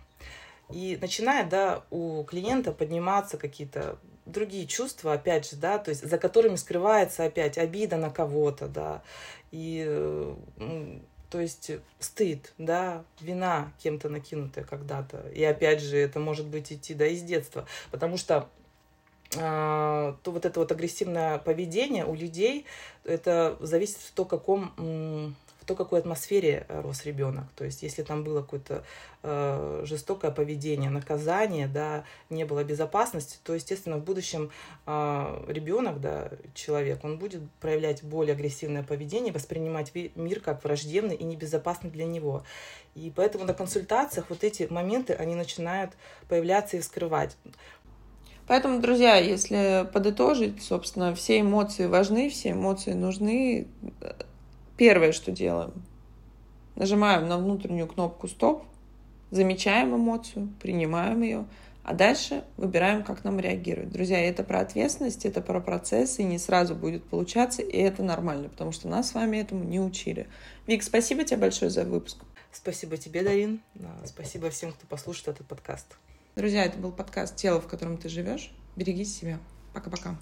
И 0.70 0.98
начинает, 1.00 1.48
да, 1.48 1.82
у 1.90 2.22
клиента 2.24 2.72
подниматься 2.72 3.36
какие-то 3.36 3.98
другие 4.26 4.66
чувства, 4.66 5.14
опять 5.14 5.50
же, 5.50 5.56
да, 5.56 5.78
то 5.78 5.90
есть 5.90 6.08
за 6.08 6.16
которыми 6.18 6.56
скрывается 6.56 7.24
опять 7.24 7.58
обида 7.58 7.96
на 7.96 8.10
кого-то, 8.10 8.68
да, 8.68 9.02
и 9.50 10.34
то 11.34 11.40
есть 11.40 11.72
стыд, 11.98 12.52
да, 12.58 13.04
вина 13.20 13.72
кем-то 13.82 14.08
накинутая 14.08 14.64
когда-то. 14.64 15.28
И 15.34 15.42
опять 15.42 15.80
же, 15.80 15.96
это 15.96 16.20
может 16.20 16.46
быть 16.46 16.72
идти, 16.72 16.94
да, 16.94 17.06
из 17.06 17.22
детства. 17.22 17.66
Потому 17.90 18.16
что 18.16 18.48
то 19.34 20.18
вот 20.24 20.44
это 20.44 20.60
вот 20.60 20.70
агрессивное 20.72 21.38
поведение 21.38 22.04
у 22.04 22.14
людей, 22.14 22.66
это 23.04 23.56
зависит 23.60 23.98
в 23.98 24.12
то, 24.12 24.24
каком 24.24 25.34
в 25.64 25.66
то, 25.66 25.74
какой 25.74 26.00
атмосфере 26.00 26.66
рос 26.68 27.06
ребенок. 27.06 27.44
То 27.56 27.64
есть, 27.64 27.82
если 27.82 28.02
там 28.02 28.22
было 28.22 28.42
какое-то 28.42 28.84
э, 29.22 29.82
жестокое 29.86 30.30
поведение, 30.30 30.90
наказание, 30.90 31.66
да, 31.66 32.04
не 32.28 32.44
было 32.44 32.62
безопасности, 32.64 33.38
то, 33.42 33.54
естественно, 33.54 33.96
в 33.96 34.04
будущем 34.04 34.50
э, 34.84 35.44
ребенок, 35.48 36.02
да, 36.02 36.28
человек, 36.52 37.02
он 37.02 37.18
будет 37.18 37.40
проявлять 37.60 38.04
более 38.04 38.34
агрессивное 38.34 38.82
поведение, 38.82 39.32
воспринимать 39.32 39.90
мир 39.94 40.40
как 40.40 40.62
враждебный 40.64 41.16
и 41.16 41.24
небезопасный 41.24 41.88
для 41.88 42.04
него. 42.04 42.44
И 42.94 43.10
поэтому 43.16 43.46
на 43.46 43.54
консультациях 43.54 44.26
вот 44.28 44.44
эти 44.44 44.66
моменты, 44.68 45.14
они 45.14 45.34
начинают 45.34 45.92
появляться 46.28 46.76
и 46.76 46.80
вскрывать. 46.80 47.38
Поэтому, 48.46 48.80
друзья, 48.80 49.16
если 49.16 49.88
подытожить, 49.92 50.62
собственно, 50.62 51.14
все 51.14 51.40
эмоции 51.40 51.86
важны, 51.86 52.28
все 52.28 52.50
эмоции 52.50 52.92
нужны. 52.92 53.66
Первое, 54.76 55.12
что 55.12 55.30
делаем, 55.30 55.72
нажимаем 56.74 57.28
на 57.28 57.38
внутреннюю 57.38 57.86
кнопку 57.86 58.28
«Стоп», 58.28 58.64
замечаем 59.30 59.94
эмоцию, 59.94 60.52
принимаем 60.60 61.22
ее, 61.22 61.46
а 61.84 61.94
дальше 61.94 62.44
выбираем, 62.56 63.02
как 63.02 63.24
нам 63.24 63.38
реагировать. 63.38 63.90
Друзья, 63.90 64.18
это 64.20 64.42
про 64.42 64.60
ответственность, 64.60 65.24
это 65.24 65.40
про 65.40 65.60
процесс, 65.60 66.18
и 66.18 66.24
не 66.24 66.38
сразу 66.38 66.74
будет 66.74 67.04
получаться, 67.04 67.62
и 67.62 67.76
это 67.76 68.02
нормально, 68.02 68.48
потому 68.48 68.72
что 68.72 68.88
нас 68.88 69.10
с 69.10 69.14
вами 69.14 69.36
этому 69.36 69.64
не 69.64 69.80
учили. 69.80 70.26
Вик, 70.66 70.82
спасибо 70.82 71.24
тебе 71.24 71.38
большое 71.38 71.70
за 71.70 71.84
выпуск. 71.84 72.18
Спасибо 72.52 72.96
тебе, 72.96 73.22
Дарин. 73.22 73.60
Спасибо 74.04 74.50
всем, 74.50 74.72
кто 74.72 74.86
послушает 74.86 75.28
этот 75.28 75.46
подкаст. 75.46 75.96
Друзья, 76.36 76.64
это 76.64 76.78
был 76.78 76.90
подкаст 76.90 77.36
«Тело, 77.36 77.60
в 77.60 77.68
котором 77.68 77.96
ты 77.96 78.08
живешь». 78.08 78.50
Берегите 78.74 79.08
себя. 79.08 79.38
Пока-пока. 79.72 80.16